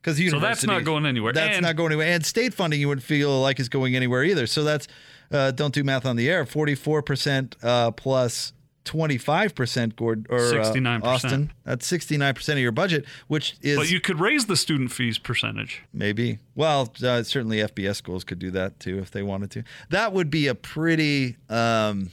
Because 0.00 0.16
So 0.30 0.40
that's 0.40 0.64
not 0.64 0.84
going 0.84 1.04
anywhere. 1.04 1.34
That's 1.34 1.56
And- 1.56 1.64
not 1.66 1.76
going 1.76 1.92
anywhere. 1.92 2.06
And 2.08 2.24
state 2.24 2.54
funding, 2.54 2.80
you 2.80 2.88
wouldn't 2.88 3.04
feel 3.04 3.40
like 3.42 3.60
is 3.60 3.68
going 3.68 3.94
anywhere 3.94 4.24
either. 4.24 4.46
So 4.46 4.64
that's 4.64 4.88
uh, 5.30 5.50
don't 5.52 5.74
do 5.74 5.84
math 5.84 6.06
on 6.06 6.16
the 6.16 6.28
air. 6.30 6.44
Forty-four 6.44 7.02
percent 7.02 7.56
uh, 7.62 7.90
plus 7.92 8.52
twenty-five 8.84 9.54
percent, 9.54 9.94
Gordon 9.96 10.26
or 10.30 10.38
uh, 10.38 10.64
69%. 10.64 11.04
Austin. 11.04 11.52
That's 11.64 11.86
sixty-nine 11.86 12.34
percent 12.34 12.58
of 12.58 12.62
your 12.62 12.72
budget, 12.72 13.04
which 13.28 13.56
is 13.60 13.76
but 13.76 13.90
you 13.90 14.00
could 14.00 14.18
raise 14.20 14.46
the 14.46 14.56
student 14.56 14.90
fees 14.92 15.18
percentage. 15.18 15.82
maybe. 15.92 16.38
Well, 16.54 16.92
uh, 17.02 17.22
certainly 17.22 17.58
FBS 17.58 17.96
schools 17.96 18.24
could 18.24 18.38
do 18.38 18.50
that 18.52 18.80
too 18.80 18.98
if 18.98 19.10
they 19.10 19.22
wanted 19.22 19.50
to. 19.52 19.64
That 19.90 20.12
would 20.12 20.30
be 20.30 20.46
a 20.46 20.54
pretty 20.54 21.36
um, 21.48 22.10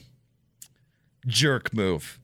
jerk 1.26 1.74
move. 1.74 2.20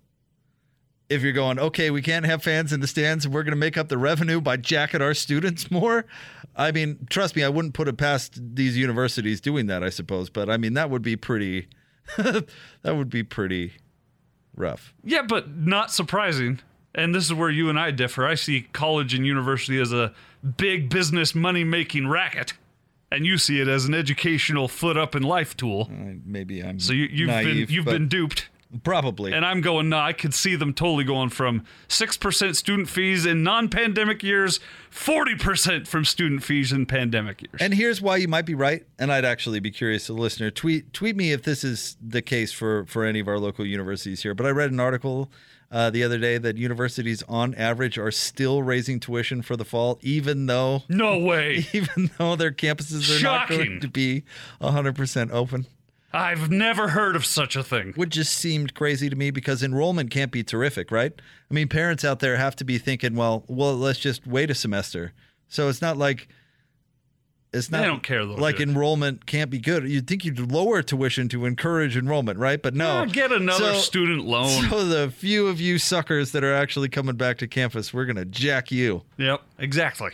If 1.14 1.22
you're 1.22 1.32
going, 1.34 1.60
okay, 1.60 1.90
we 1.92 2.02
can't 2.02 2.26
have 2.26 2.42
fans 2.44 2.74
in 2.74 2.80
the 2.80 2.88
stands 2.88 3.26
and 3.26 3.34
we're 3.34 3.44
going 3.44 3.52
to 3.54 3.58
make 3.58 3.78
up 3.78 3.90
the 3.90 3.98
revenue 3.98 4.42
by 4.42 4.58
jacking 4.58 5.02
our 5.02 5.14
students 5.14 5.70
more. 5.72 6.06
I 6.56 6.72
mean, 6.72 7.08
trust 7.10 7.36
me, 7.36 7.44
I 7.44 7.50
wouldn't 7.50 7.74
put 7.74 7.88
it 7.88 7.98
past 7.98 8.40
these 8.56 8.78
universities 8.78 9.40
doing 9.42 9.68
that, 9.68 9.84
I 9.84 9.90
suppose. 9.90 10.30
But 10.30 10.50
I 10.50 10.58
mean, 10.58 10.74
that 10.74 10.90
would 10.90 11.02
be 11.02 11.16
pretty, 11.16 11.68
that 12.18 12.46
would 12.84 13.10
be 13.10 13.24
pretty 13.24 13.74
rough. 14.56 14.94
Yeah, 15.04 15.22
but 15.24 15.56
not 15.56 15.92
surprising. 15.92 16.60
And 16.96 17.14
this 17.16 17.26
is 17.26 17.34
where 17.34 17.50
you 17.50 17.70
and 17.70 17.80
I 17.80 17.92
differ. 17.92 18.26
I 18.28 18.36
see 18.36 18.68
college 18.74 19.14
and 19.16 19.26
university 19.26 19.80
as 19.82 19.92
a 19.92 20.14
big 20.58 20.90
business 20.90 21.34
money 21.34 21.64
making 21.64 22.08
racket, 22.08 22.54
and 23.12 23.26
you 23.26 23.40
see 23.40 23.60
it 23.60 23.68
as 23.68 23.86
an 23.86 23.96
educational 23.96 24.68
foot 24.68 24.96
up 24.96 25.16
in 25.16 25.24
life 25.24 25.58
tool. 25.58 25.90
I- 25.92 26.18
Maybe 26.24 26.64
I'm 26.64 26.80
So 26.80 26.94
you, 26.94 27.06
you've 27.06 27.30
naive, 27.30 27.68
been 27.68 27.76
you've 27.76 27.86
been 27.86 28.08
duped. 28.08 28.50
Probably. 28.84 29.34
And 29.34 29.46
I'm 29.46 29.62
going, 29.62 29.90
no, 29.90 30.00
I 30.00 30.14
could 30.14 30.34
see 30.34 30.56
them 30.56 30.74
totally 30.74 31.04
going 31.04 31.30
from 31.30 31.64
6% 31.88 32.56
student 32.56 32.90
fees 32.90 33.26
in 33.26 33.44
non 33.44 33.70
pandemic 33.70 34.24
years, 34.24 34.60
40% 34.92 35.88
from 35.88 36.06
student 36.06 36.44
fees 36.44 36.72
in 36.72 36.86
pandemic 36.86 37.42
years. 37.42 37.60
And 37.60 37.74
here's 37.74 38.02
why 38.02 38.18
you 38.18 38.28
might 38.28 38.46
be 38.46 38.56
right, 38.56 38.86
and 38.98 39.12
I'd 39.12 39.26
actually 39.26 39.60
be 39.60 39.72
curious 39.72 40.08
to 40.08 40.14
the 40.14 40.22
listener. 40.22 40.50
Tweet 40.52 40.94
tweet 40.94 41.16
me 41.16 41.32
if 41.32 41.44
this 41.44 41.64
is 41.64 41.98
the 42.02 42.22
case 42.22 42.52
for 42.52 42.86
for 42.86 43.06
any 43.06 43.20
of 43.20 43.28
our 43.28 43.40
local 43.40 43.66
universities 43.66 44.24
here. 44.24 44.34
But 44.34 44.46
I 44.46 44.50
read 44.50 44.72
an 44.72 44.80
article 44.80 45.30
uh, 45.74 45.90
the 45.90 46.04
other 46.04 46.20
day 46.20 46.38
that 46.38 46.56
universities 46.56 47.24
on 47.28 47.56
average 47.56 47.98
are 47.98 48.12
still 48.12 48.62
raising 48.62 49.00
tuition 49.00 49.42
for 49.42 49.58
the 49.58 49.66
fall, 49.66 49.98
even 50.02 50.46
though 50.46 50.84
no 50.88 51.18
way. 51.18 51.66
even 51.74 52.12
though 52.18 52.36
their 52.36 52.52
campuses 52.52 53.20
are 53.20 53.24
not 53.24 53.50
going 53.50 53.80
to 53.80 53.88
be 53.88 54.24
100% 54.62 55.32
open. 55.32 55.66
I've 56.14 56.52
never 56.52 56.90
heard 56.90 57.16
of 57.16 57.26
such 57.26 57.56
a 57.56 57.64
thing. 57.64 57.94
Which 57.96 58.12
just 58.12 58.34
seemed 58.34 58.74
crazy 58.76 59.10
to 59.10 59.16
me 59.16 59.32
because 59.32 59.64
enrollment 59.64 60.12
can't 60.12 60.32
be 60.32 60.44
terrific, 60.44 60.92
right? 60.92 61.12
I 61.50 61.54
mean, 61.54 61.68
parents 61.68 62.06
out 62.06 62.20
there 62.20 62.38
have 62.38 62.56
to 62.58 62.64
be 62.64 62.78
thinking, 62.78 63.16
well, 63.16 63.44
well, 63.48 63.76
let's 63.76 64.00
just 64.00 64.28
wait 64.28 64.52
a 64.52 64.56
semester. 64.56 65.14
So 65.48 65.70
it's 65.70 65.82
not 65.82 65.98
like 65.98 66.28
it's 67.52 67.70
not 67.70 67.82
They 67.82 67.86
don't 67.88 68.02
care, 68.02 68.26
though, 68.26 68.34
like 68.34 68.58
dude. 68.58 68.70
enrollment 68.70 69.28
can't 69.28 69.50
be 69.52 69.60
good. 69.60 69.88
You'd 69.88 70.08
think 70.08 70.26
you'd 70.26 70.40
lower 70.52 70.82
tuition 70.82 71.30
to 71.30 71.46
encourage 71.46 71.96
enrollment, 71.96 72.40
right? 72.40 72.60
But 72.62 72.74
no. 72.74 72.90
Ah, 73.02 73.06
get 73.06 73.32
another 73.32 73.74
So- 73.76 73.80
student 73.80 74.26
loan. 74.26 74.70
So 74.70 74.84
the 74.86 75.12
few 75.12 75.48
of 75.48 75.62
you 75.62 75.78
suckers 75.78 76.32
that 76.32 76.44
are 76.44 76.54
actually 76.54 76.90
coming 76.90 77.16
back 77.16 77.38
to 77.40 77.48
campus, 77.48 77.94
we're 77.94 78.06
gonna 78.06 78.26
jack 78.26 78.72
you 78.72 79.04
yep, 79.18 79.42
exactly. 79.60 80.12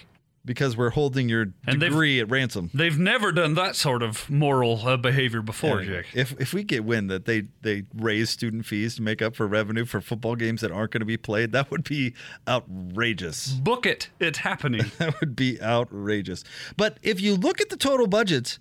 Because 0.50 0.76
we're 0.76 0.90
holding 0.90 1.30
your 1.30 1.54
And 1.68 1.80
degree 1.80 2.20
at 2.20 2.28
ransom. 2.32 2.72
They've 2.74 2.98
never 2.98 3.32
done 3.32 3.54
that 3.54 3.76
sort 3.76 4.02
of 4.02 4.28
moral 4.32 4.82
uh, 4.88 4.98
behavior 4.98 5.44
before, 5.44 5.84
Yeah. 5.84 6.02
Jake. 6.02 6.08
If 6.16 6.34
if 6.42 6.54
we 6.56 6.64
get 6.64 6.84
wind 6.84 7.08
that 7.12 7.26
they 7.26 7.44
they 7.62 7.84
raise 7.96 8.32
student 8.32 8.66
fees 8.66 8.96
to 8.96 9.04
make 9.04 9.22
up 9.22 9.36
for 9.36 9.46
revenue 9.48 9.86
for 9.86 10.02
football 10.02 10.36
games 10.36 10.62
that 10.62 10.72
aren't 10.72 10.90
going 10.92 11.02
to 11.02 11.06
be 11.06 11.18
played, 11.18 11.52
that 11.52 11.70
would 11.70 11.84
be 11.84 12.16
outrageous. 12.48 13.50
Book 13.54 13.86
it. 13.86 14.10
It's 14.20 14.40
happening. 14.40 14.92
That 14.98 15.20
would 15.20 15.36
be 15.36 15.62
outrageous. 15.62 16.44
But 16.76 16.98
if 17.04 17.22
you 17.22 17.36
look 17.36 17.62
at 17.62 17.70
the 17.70 17.78
total 17.78 18.08
budgets, 18.08 18.58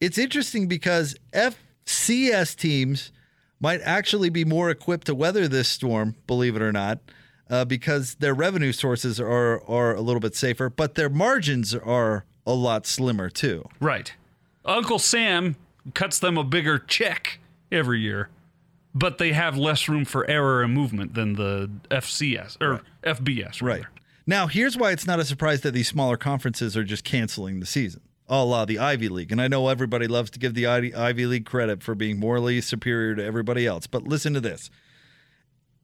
it's 0.00 0.16
interesting 0.16 0.66
because 0.66 1.14
FCS 1.34 2.56
teams 2.56 3.12
might 3.60 3.80
actually 3.84 4.30
be 4.30 4.44
more 4.46 4.70
equipped 4.70 5.06
to 5.08 5.14
weather 5.14 5.46
this 5.46 5.68
storm, 5.68 6.16
believe 6.26 6.56
it 6.56 6.62
or 6.62 6.72
not, 6.72 6.98
uh, 7.52 7.66
because 7.66 8.14
their 8.14 8.34
revenue 8.34 8.72
sources 8.72 9.20
are 9.20 9.62
are 9.68 9.94
a 9.94 10.00
little 10.00 10.20
bit 10.20 10.34
safer, 10.34 10.70
but 10.70 10.94
their 10.94 11.10
margins 11.10 11.74
are 11.74 12.24
a 12.46 12.54
lot 12.54 12.86
slimmer 12.86 13.28
too. 13.30 13.68
right. 13.78 14.14
Uncle 14.64 15.00
Sam 15.00 15.56
cuts 15.92 16.20
them 16.20 16.38
a 16.38 16.44
bigger 16.44 16.78
check 16.78 17.40
every 17.72 18.00
year, 18.00 18.28
but 18.94 19.18
they 19.18 19.32
have 19.32 19.56
less 19.56 19.88
room 19.88 20.04
for 20.04 20.28
error 20.30 20.62
and 20.62 20.72
movement 20.72 21.14
than 21.14 21.34
the 21.34 21.68
FCS 21.90 22.56
or 22.60 22.80
FBS. 23.02 23.60
Right. 23.60 23.84
Now, 24.24 24.46
here's 24.46 24.76
why 24.76 24.92
it's 24.92 25.04
not 25.04 25.18
a 25.18 25.24
surprise 25.24 25.62
that 25.62 25.72
these 25.72 25.88
smaller 25.88 26.16
conferences 26.16 26.76
are 26.76 26.84
just 26.84 27.02
canceling 27.02 27.58
the 27.58 27.66
season. 27.66 28.02
A 28.28 28.44
la 28.44 28.64
the 28.64 28.78
Ivy 28.78 29.08
League. 29.08 29.32
And 29.32 29.42
I 29.42 29.48
know 29.48 29.66
everybody 29.66 30.06
loves 30.06 30.30
to 30.30 30.38
give 30.38 30.54
the 30.54 30.68
Ivy 30.68 30.94
Ivy 30.94 31.26
League 31.26 31.44
credit 31.44 31.82
for 31.82 31.96
being 31.96 32.20
morally 32.20 32.60
superior 32.60 33.16
to 33.16 33.24
everybody 33.24 33.66
else. 33.66 33.88
But 33.88 34.04
listen 34.04 34.32
to 34.34 34.40
this. 34.40 34.70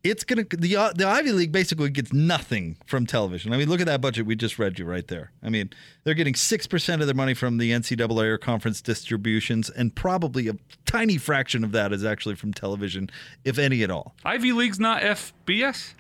It's 0.05 0.23
going 0.25 0.47
to, 0.47 0.57
the, 0.57 0.77
uh, 0.77 0.93
the 0.95 1.07
Ivy 1.07 1.33
League 1.33 1.51
basically 1.53 1.91
gets 1.91 2.13
nothing 2.13 2.77
from 2.87 3.05
television. 3.05 3.53
I 3.53 3.57
mean, 3.57 3.69
look 3.69 3.81
at 3.81 3.87
that 3.87 4.01
budget 4.01 4.27
we 4.27 4.37
just 4.37 4.59
read 4.59 4.79
you 4.79 4.85
right 4.85 5.07
there. 5.07 5.33
I 5.43 5.51
mean, 5.51 5.71
they're 6.05 6.15
getting 6.15 6.35
6% 6.35 7.01
of 7.01 7.07
their 7.07 7.15
money 7.15 7.35
from 7.35 7.59
the 7.59 7.73
NCAA 7.73 8.25
or 8.25 8.39
conference 8.39 8.81
distributions, 8.81 9.69
and 9.71 9.95
probably 9.95 10.49
a 10.49 10.55
tiny 10.87 11.19
fraction 11.19 11.65
of 11.65 11.73
that 11.73 11.93
is 11.93 12.05
actually 12.05 12.37
from 12.37 12.53
television, 12.55 13.11
if 13.45 13.59
any 13.59 13.83
at 13.83 13.91
all. 13.91 14.15
Ivy 14.25 14.53
League's 14.53 14.79
not 14.79 15.03
FBS. 15.03 15.95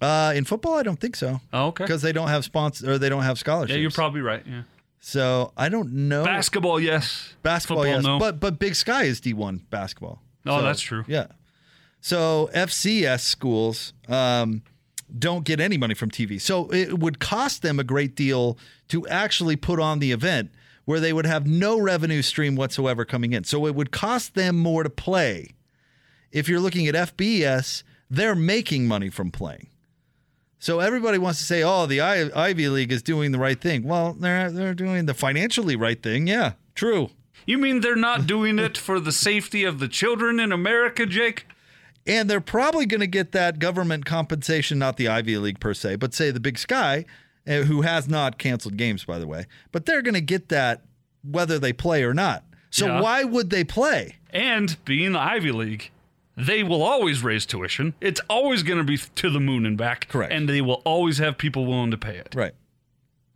Uh, 0.00 0.32
in 0.34 0.44
football, 0.44 0.74
I 0.74 0.82
don't 0.82 0.98
think 0.98 1.16
so. 1.16 1.40
Oh, 1.52 1.68
okay. 1.68 1.84
Because 1.84 2.02
they 2.02 2.12
don't 2.12 2.28
have 2.28 2.44
sponsors 2.44 2.88
or 2.88 2.98
they 2.98 3.08
don't 3.08 3.22
have 3.22 3.38
scholarships. 3.38 3.74
Yeah, 3.76 3.80
you're 3.82 3.90
probably 3.90 4.20
right. 4.20 4.44
Yeah. 4.46 4.62
So 4.98 5.52
I 5.56 5.68
don't 5.68 5.92
know. 6.08 6.24
Basketball, 6.24 6.78
yes. 6.80 7.34
basketball, 7.42 7.84
Football, 7.84 7.96
yes, 7.96 8.04
no. 8.04 8.18
but 8.18 8.40
but 8.40 8.58
Big 8.58 8.74
Sky 8.76 9.04
is 9.04 9.20
D1 9.20 9.62
basketball. 9.68 10.20
Oh, 10.46 10.58
So, 10.58 10.64
that's 10.64 10.80
true. 10.80 11.04
Yeah. 11.06 11.26
So 12.02 12.50
FCS 12.52 13.20
schools 13.20 13.92
um, 14.08 14.62
don't 15.16 15.44
get 15.44 15.60
any 15.60 15.78
money 15.78 15.94
from 15.94 16.10
TV. 16.10 16.40
So 16.40 16.70
it 16.72 16.98
would 16.98 17.20
cost 17.20 17.62
them 17.62 17.78
a 17.78 17.84
great 17.84 18.16
deal 18.16 18.58
to 18.88 19.06
actually 19.06 19.54
put 19.54 19.78
on 19.78 20.00
the 20.00 20.10
event 20.10 20.50
where 20.84 20.98
they 20.98 21.12
would 21.12 21.26
have 21.26 21.46
no 21.46 21.80
revenue 21.80 22.20
stream 22.20 22.56
whatsoever 22.56 23.04
coming 23.04 23.32
in. 23.32 23.44
So 23.44 23.66
it 23.66 23.76
would 23.76 23.92
cost 23.92 24.34
them 24.34 24.58
more 24.58 24.82
to 24.82 24.90
play. 24.90 25.54
If 26.32 26.48
you're 26.48 26.58
looking 26.58 26.88
at 26.88 26.94
FBS, 27.16 27.84
they're 28.10 28.34
making 28.34 28.88
money 28.88 29.08
from 29.08 29.30
playing. 29.30 29.68
So 30.58 30.80
everybody 30.80 31.18
wants 31.18 31.38
to 31.38 31.44
say, 31.44 31.62
"Oh, 31.62 31.86
the 31.86 32.00
Ivy 32.00 32.68
League 32.68 32.92
is 32.92 33.02
doing 33.02 33.32
the 33.32 33.38
right 33.38 33.60
thing." 33.60 33.82
Well, 33.82 34.12
they're 34.12 34.50
they're 34.50 34.74
doing 34.74 35.06
the 35.06 35.14
financially 35.14 35.76
right 35.76 36.00
thing. 36.00 36.26
Yeah, 36.26 36.52
true. 36.74 37.10
You 37.46 37.58
mean 37.58 37.80
they're 37.80 37.96
not 37.96 38.26
doing 38.26 38.58
it 38.58 38.78
for 38.78 39.00
the 39.00 39.12
safety 39.12 39.64
of 39.64 39.78
the 39.80 39.88
children 39.88 40.38
in 40.38 40.52
America, 40.52 41.04
Jake? 41.06 41.46
And 42.06 42.28
they're 42.28 42.40
probably 42.40 42.86
going 42.86 43.00
to 43.00 43.06
get 43.06 43.32
that 43.32 43.58
government 43.58 44.04
compensation, 44.04 44.78
not 44.78 44.96
the 44.96 45.08
Ivy 45.08 45.36
League 45.38 45.60
per 45.60 45.72
se, 45.74 45.96
but 45.96 46.14
say 46.14 46.30
the 46.30 46.40
Big 46.40 46.58
Sky, 46.58 47.04
uh, 47.46 47.62
who 47.62 47.82
has 47.82 48.08
not 48.08 48.38
canceled 48.38 48.76
games, 48.76 49.04
by 49.04 49.18
the 49.18 49.26
way. 49.26 49.46
But 49.70 49.86
they're 49.86 50.02
going 50.02 50.14
to 50.14 50.20
get 50.20 50.48
that 50.48 50.82
whether 51.22 51.58
they 51.58 51.72
play 51.72 52.02
or 52.02 52.12
not. 52.14 52.44
So 52.70 52.86
Yeah. 52.86 53.00
why 53.00 53.22
would 53.24 53.50
they 53.50 53.62
play? 53.64 54.16
And 54.30 54.76
being 54.84 55.12
the 55.12 55.20
Ivy 55.20 55.52
League, 55.52 55.90
they 56.36 56.62
will 56.64 56.82
always 56.82 57.22
raise 57.22 57.46
tuition. 57.46 57.94
It's 58.00 58.20
always 58.28 58.62
going 58.62 58.78
to 58.78 58.84
be 58.84 58.96
to 58.96 59.30
the 59.30 59.38
moon 59.40 59.64
and 59.66 59.76
back. 59.76 60.08
Correct. 60.08 60.32
And 60.32 60.48
they 60.48 60.60
will 60.60 60.82
always 60.84 61.18
have 61.18 61.38
people 61.38 61.66
willing 61.66 61.90
to 61.92 61.98
pay 61.98 62.16
it. 62.16 62.34
Right. 62.34 62.54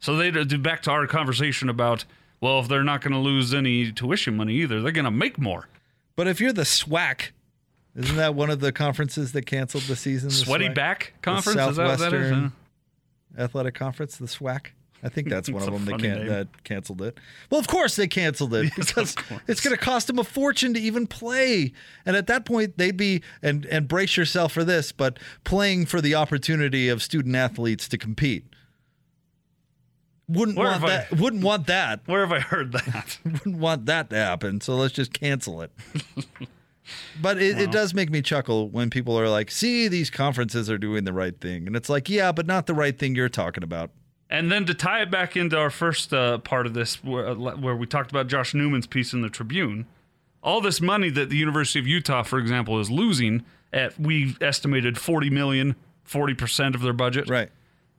So 0.01 0.17
they 0.17 0.31
do 0.31 0.59
back 0.59 0.83
to 0.83 0.91
our 0.91 1.07
conversation 1.07 1.69
about 1.69 2.05
well, 2.41 2.61
if 2.61 2.69
they're 2.69 2.85
not 2.85 3.01
going 3.01 3.15
to 3.15 3.19
lose 3.19 3.55
any 3.55 3.91
tuition 3.91 4.37
money 4.37 4.55
either, 4.57 4.83
they're 4.83 4.93
going 4.93 5.07
to 5.07 5.11
make 5.11 5.39
more. 5.39 5.69
But 6.17 6.29
if 6.29 6.39
you're 6.39 6.53
the 6.53 6.63
SWAC, 6.67 7.31
isn't 7.97 8.17
that 8.17 8.35
one 8.35 8.51
of 8.51 8.61
the 8.61 8.73
conferences 8.73 9.33
that 9.33 9.47
canceled 9.47 9.85
the 9.85 9.97
season? 9.97 10.29
the 10.29 10.35
Sweaty 10.35 10.69
SWAC? 10.69 10.75
back 10.75 11.13
The 11.17 11.23
conference 11.31 11.61
is 11.71 11.77
that 11.77 11.87
what 11.87 11.99
that 11.99 12.13
is? 12.13 12.51
Athletic 13.39 13.75
Conference, 13.75 14.17
the 14.17 14.27
SWAC. 14.27 14.67
I 15.03 15.09
think 15.11 15.29
that's 15.29 15.51
one 15.51 15.63
of 15.63 15.73
them 15.73 15.85
that, 15.85 15.99
can- 16.01 16.27
that 16.27 16.65
canceled 16.65 17.03
it. 17.03 17.19
Well, 17.51 17.61
of 17.61 17.69
course 17.69 17.97
they 17.97 18.07
canceled 18.09 18.55
it 18.55 18.65
Yes, 18.79 18.87
because 18.93 19.15
it's 19.47 19.61
going 19.61 19.77
to 19.77 19.83
cost 19.83 20.07
them 20.07 20.19
a 20.19 20.25
fortune 20.25 20.73
to 20.75 20.81
even 20.81 21.07
play. 21.07 21.73
And 22.07 22.17
at 22.17 22.27
that 22.29 22.45
point, 22.47 22.79
they'd 22.79 22.97
be 22.97 23.23
and 23.43 23.67
and 23.67 23.87
brace 23.89 24.17
yourself 24.17 24.53
for 24.53 24.65
this, 24.65 24.93
but 24.93 25.19
playing 25.45 25.87
for 25.87 26.01
the 26.01 26.15
opportunity 26.15 26.89
of 26.89 27.03
student 27.03 27.37
athletes 27.37 27.89
to 27.89 27.99
compete. 27.99 28.47
Wouldn't 30.29 30.57
Where 30.59 30.69
want 30.69 30.81
have 30.81 30.91
I- 30.91 30.97
that. 30.97 31.13
Wouldn't 31.21 31.45
want 31.45 31.67
that. 31.67 32.01
Where 32.07 32.21
have 32.27 32.33
I 32.33 32.41
heard 32.41 32.73
that? 32.73 33.19
Wouldn't 33.25 33.59
want 33.59 33.87
that 33.87 34.09
to 34.11 34.17
happen. 34.17 34.61
So 34.63 34.77
let's 34.77 34.95
just 34.95 35.13
cancel 35.13 35.61
it. 35.63 35.71
But 37.21 37.41
it, 37.41 37.59
it 37.59 37.71
does 37.73 37.95
make 37.95 38.11
me 38.11 38.23
chuckle 38.23 38.69
when 38.69 38.91
people 38.91 39.19
are 39.19 39.29
like, 39.29 39.51
"See, 39.51 39.89
these 39.89 40.11
conferences 40.11 40.69
are 40.71 40.79
doing 40.79 41.05
the 41.05 41.13
right 41.13 41.39
thing," 41.41 41.67
and 41.67 41.75
it's 41.77 41.89
like, 41.89 42.09
"Yeah, 42.09 42.33
but 42.33 42.47
not 42.47 42.67
the 42.67 42.75
right 42.75 42.99
thing 42.99 43.15
you're 43.15 43.29
talking 43.29 43.63
about." 43.65 43.91
And 44.29 44.51
then 44.51 44.65
to 44.67 44.75
tie 44.75 45.03
it 45.03 45.11
back 45.11 45.37
into 45.37 45.57
our 45.57 45.71
first 45.71 46.13
uh, 46.13 46.39
part 46.39 46.67
of 46.67 46.75
this, 46.75 47.03
where, 47.05 47.29
uh, 47.29 47.35
where 47.35 47.77
we 47.77 47.87
talked 47.87 48.11
about 48.11 48.27
Josh 48.27 48.55
Newman's 48.55 48.87
piece 48.89 49.13
in 49.13 49.21
the 49.23 49.29
Tribune, 49.31 49.87
all 50.43 50.61
this 50.61 50.81
money 50.81 51.11
that 51.11 51.29
the 51.31 51.37
University 51.37 51.79
of 51.79 51.87
Utah, 51.87 52.23
for 52.25 52.39
example, 52.39 52.81
is 52.81 52.91
losing 52.91 53.45
at 53.73 53.99
we 54.01 54.37
estimated 54.41 54.99
40 54.99 55.31
million, 55.31 55.77
40% 56.09 56.75
of 56.75 56.83
their 56.83 56.93
budget, 56.93 57.29
Right. 57.29 57.51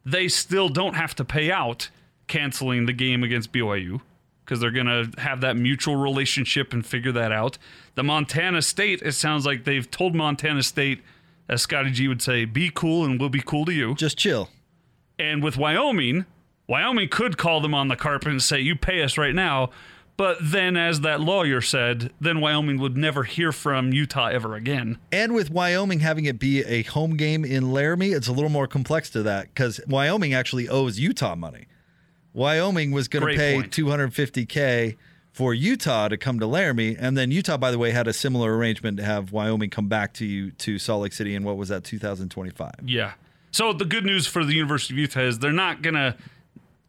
they 0.06 0.28
still 0.28 0.68
don't 0.70 0.96
have 0.96 1.14
to 1.16 1.26
pay 1.26 1.52
out 1.52 1.90
canceling 2.28 2.86
the 2.88 2.94
game 2.94 3.24
against 3.24 3.52
BYU 3.54 4.02
because 4.48 4.62
they're 4.62 4.72
going 4.72 4.88
to 4.88 5.12
have 5.20 5.42
that 5.42 5.58
mutual 5.58 5.98
relationship 5.98 6.72
and 6.72 6.86
figure 6.86 7.12
that 7.12 7.34
out. 7.34 7.58
The 7.96 8.04
Montana 8.04 8.62
State, 8.62 9.02
it 9.02 9.12
sounds 9.12 9.46
like 9.46 9.66
they've 9.66 9.92
told 9.92 10.16
Montana 10.16 10.64
State, 10.64 11.02
as 11.50 11.62
Scotty 11.62 11.92
G 11.92 12.08
would 12.08 12.22
say, 12.22 12.46
be 12.46 12.72
cool 12.74 13.04
and 13.04 13.20
we'll 13.20 13.28
be 13.28 13.42
cool 13.42 13.66
to 13.66 13.74
you. 13.74 13.94
Just 13.96 14.18
chill. 14.18 14.50
And 15.20 15.44
with 15.44 15.58
Wyoming, 15.58 16.26
Wyoming 16.66 17.10
could 17.10 17.38
call 17.38 17.60
them 17.60 17.74
on 17.74 17.90
the 17.90 17.96
carpet 17.98 18.30
and 18.30 18.42
say, 18.42 18.60
"You 18.60 18.76
pay 18.76 19.02
us 19.02 19.18
right 19.18 19.36
now." 19.36 19.72
But 20.16 20.38
then, 20.42 20.76
as 20.76 21.02
that 21.02 21.22
lawyer 21.22 21.62
said, 21.62 22.12
then 22.20 22.40
Wyoming 22.40 22.80
would 22.80 22.98
never 22.98 23.24
hear 23.24 23.52
from 23.52 23.94
Utah 23.94 24.28
ever 24.28 24.56
again. 24.56 24.98
And 25.12 25.34
with 25.34 25.52
Wyoming 25.52 26.00
having 26.00 26.26
it 26.26 26.40
be 26.40 26.64
a 26.64 26.84
home 26.84 27.18
game 27.18 27.46
in 27.46 27.72
Laramie, 27.72 28.12
it's 28.12 28.28
a 28.28 28.34
little 28.34 28.50
more 28.50 28.68
complex 28.68 29.10
to 29.12 29.24
that 29.24 29.48
because 29.54 29.80
Wyoming 29.88 30.34
actually 30.34 30.68
owes 30.68 31.00
Utah 31.00 31.36
money. 31.36 31.68
Wyoming 32.38 32.92
was 32.92 33.08
going 33.08 33.28
to 33.28 33.36
pay 33.36 33.56
point. 33.56 33.72
250k 33.72 34.96
for 35.32 35.56
Utah 35.56 36.08
to 36.08 36.18
come 36.18 36.40
to 36.40 36.46
Laramie, 36.46 36.96
and 36.96 37.18
then 37.18 37.32
Utah, 37.32 37.58
by 37.58 37.72
the 37.72 37.80
way, 37.80 37.90
had 37.90 38.08
a 38.08 38.14
similar 38.14 38.56
arrangement 38.56 38.98
to 38.98 39.04
have 39.04 39.32
Wyoming 39.32 39.72
come 39.72 39.88
back 39.88 40.14
to 40.16 40.26
you 40.26 40.52
to 40.52 40.78
Salt 40.78 41.02
Lake 41.02 41.14
City 41.14 41.34
in 41.34 41.44
what 41.44 41.58
was 41.58 41.70
that 41.70 41.84
2025. 41.84 42.76
Yeah. 42.86 43.14
So 43.50 43.74
the 43.74 43.86
good 43.86 44.06
news 44.06 44.28
for 44.28 44.46
the 44.46 44.54
University 44.54 44.94
of 44.94 45.00
Utah 45.00 45.22
is 45.22 45.40
they're 45.40 45.52
not 45.52 45.82
going 45.82 45.96
to 45.96 46.16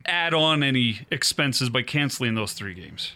add 0.05 0.35
on 0.35 0.63
any 0.63 1.01
expenses 1.11 1.71
by 1.71 1.81
canceling 1.81 2.35
those 2.35 2.53
three 2.53 2.75
games. 2.75 3.13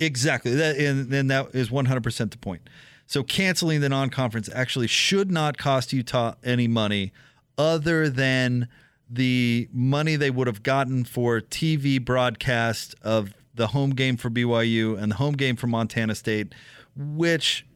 Exactly. 0.00 0.54
That 0.54 0.76
and 0.78 1.10
then 1.10 1.28
that 1.28 1.54
is 1.54 1.70
100% 1.70 2.30
the 2.30 2.38
point. 2.38 2.68
So 3.06 3.22
canceling 3.22 3.80
the 3.80 3.88
non-conference 3.88 4.48
actually 4.52 4.88
should 4.88 5.30
not 5.30 5.58
cost 5.58 5.92
Utah 5.92 6.34
any 6.42 6.66
money 6.66 7.12
other 7.56 8.08
than 8.08 8.68
the 9.10 9.68
money 9.72 10.16
they 10.16 10.30
would 10.30 10.46
have 10.46 10.62
gotten 10.62 11.04
for 11.04 11.40
TV 11.40 12.02
broadcast 12.02 12.94
of 13.02 13.34
the 13.54 13.68
home 13.68 13.90
game 13.90 14.16
for 14.16 14.30
BYU 14.30 14.96
and 15.00 15.10
the 15.12 15.16
home 15.16 15.34
game 15.34 15.56
for 15.56 15.66
Montana 15.66 16.14
State, 16.14 16.54
which 16.96 17.66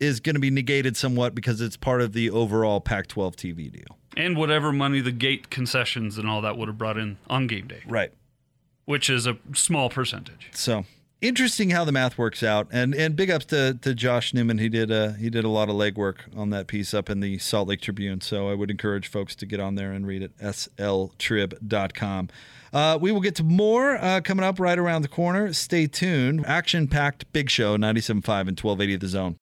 is 0.00 0.20
going 0.20 0.34
to 0.34 0.40
be 0.40 0.50
negated 0.50 0.96
somewhat 0.96 1.34
because 1.34 1.60
it's 1.60 1.76
part 1.76 2.00
of 2.00 2.12
the 2.12 2.30
overall 2.30 2.80
Pac-12 2.80 3.34
TV 3.34 3.72
deal. 3.72 3.98
And 4.16 4.36
whatever 4.36 4.72
money 4.72 5.00
the 5.00 5.12
gate 5.12 5.50
concessions 5.50 6.18
and 6.18 6.28
all 6.28 6.40
that 6.42 6.56
would 6.56 6.68
have 6.68 6.78
brought 6.78 6.96
in 6.98 7.18
on 7.28 7.46
game 7.48 7.66
day, 7.66 7.82
Right. 7.86 8.12
which 8.84 9.10
is 9.10 9.26
a 9.26 9.36
small 9.54 9.90
percentage. 9.90 10.50
So 10.52 10.84
interesting 11.24 11.70
how 11.70 11.84
the 11.84 11.92
math 11.92 12.18
works 12.18 12.42
out, 12.42 12.68
and 12.70 12.94
and 12.94 13.16
big 13.16 13.30
ups 13.30 13.46
to, 13.46 13.74
to 13.80 13.94
Josh 13.94 14.34
Newman. 14.34 14.58
He 14.58 14.68
did 14.68 14.90
a 14.90 15.14
he 15.14 15.30
did 15.30 15.44
a 15.44 15.48
lot 15.48 15.68
of 15.68 15.74
legwork 15.74 16.16
on 16.36 16.50
that 16.50 16.66
piece 16.66 16.92
up 16.94 17.08
in 17.08 17.20
the 17.20 17.38
Salt 17.38 17.68
Lake 17.68 17.80
Tribune. 17.80 18.20
So 18.20 18.48
I 18.48 18.54
would 18.54 18.70
encourage 18.70 19.08
folks 19.08 19.34
to 19.36 19.46
get 19.46 19.60
on 19.60 19.74
there 19.74 19.92
and 19.92 20.06
read 20.06 20.22
it. 20.22 20.36
sltrib.com. 20.38 22.28
Uh, 22.72 22.98
we 23.00 23.12
will 23.12 23.20
get 23.20 23.36
to 23.36 23.44
more 23.44 23.96
uh, 23.96 24.20
coming 24.20 24.44
up 24.44 24.58
right 24.58 24.78
around 24.78 25.02
the 25.02 25.08
corner. 25.08 25.52
Stay 25.52 25.86
tuned. 25.86 26.44
Action 26.44 26.88
packed 26.88 27.32
big 27.32 27.48
show 27.48 27.76
97.5 27.76 28.10
and 28.10 28.58
1280 28.58 28.94
of 28.94 29.00
the 29.00 29.06
zone. 29.06 29.32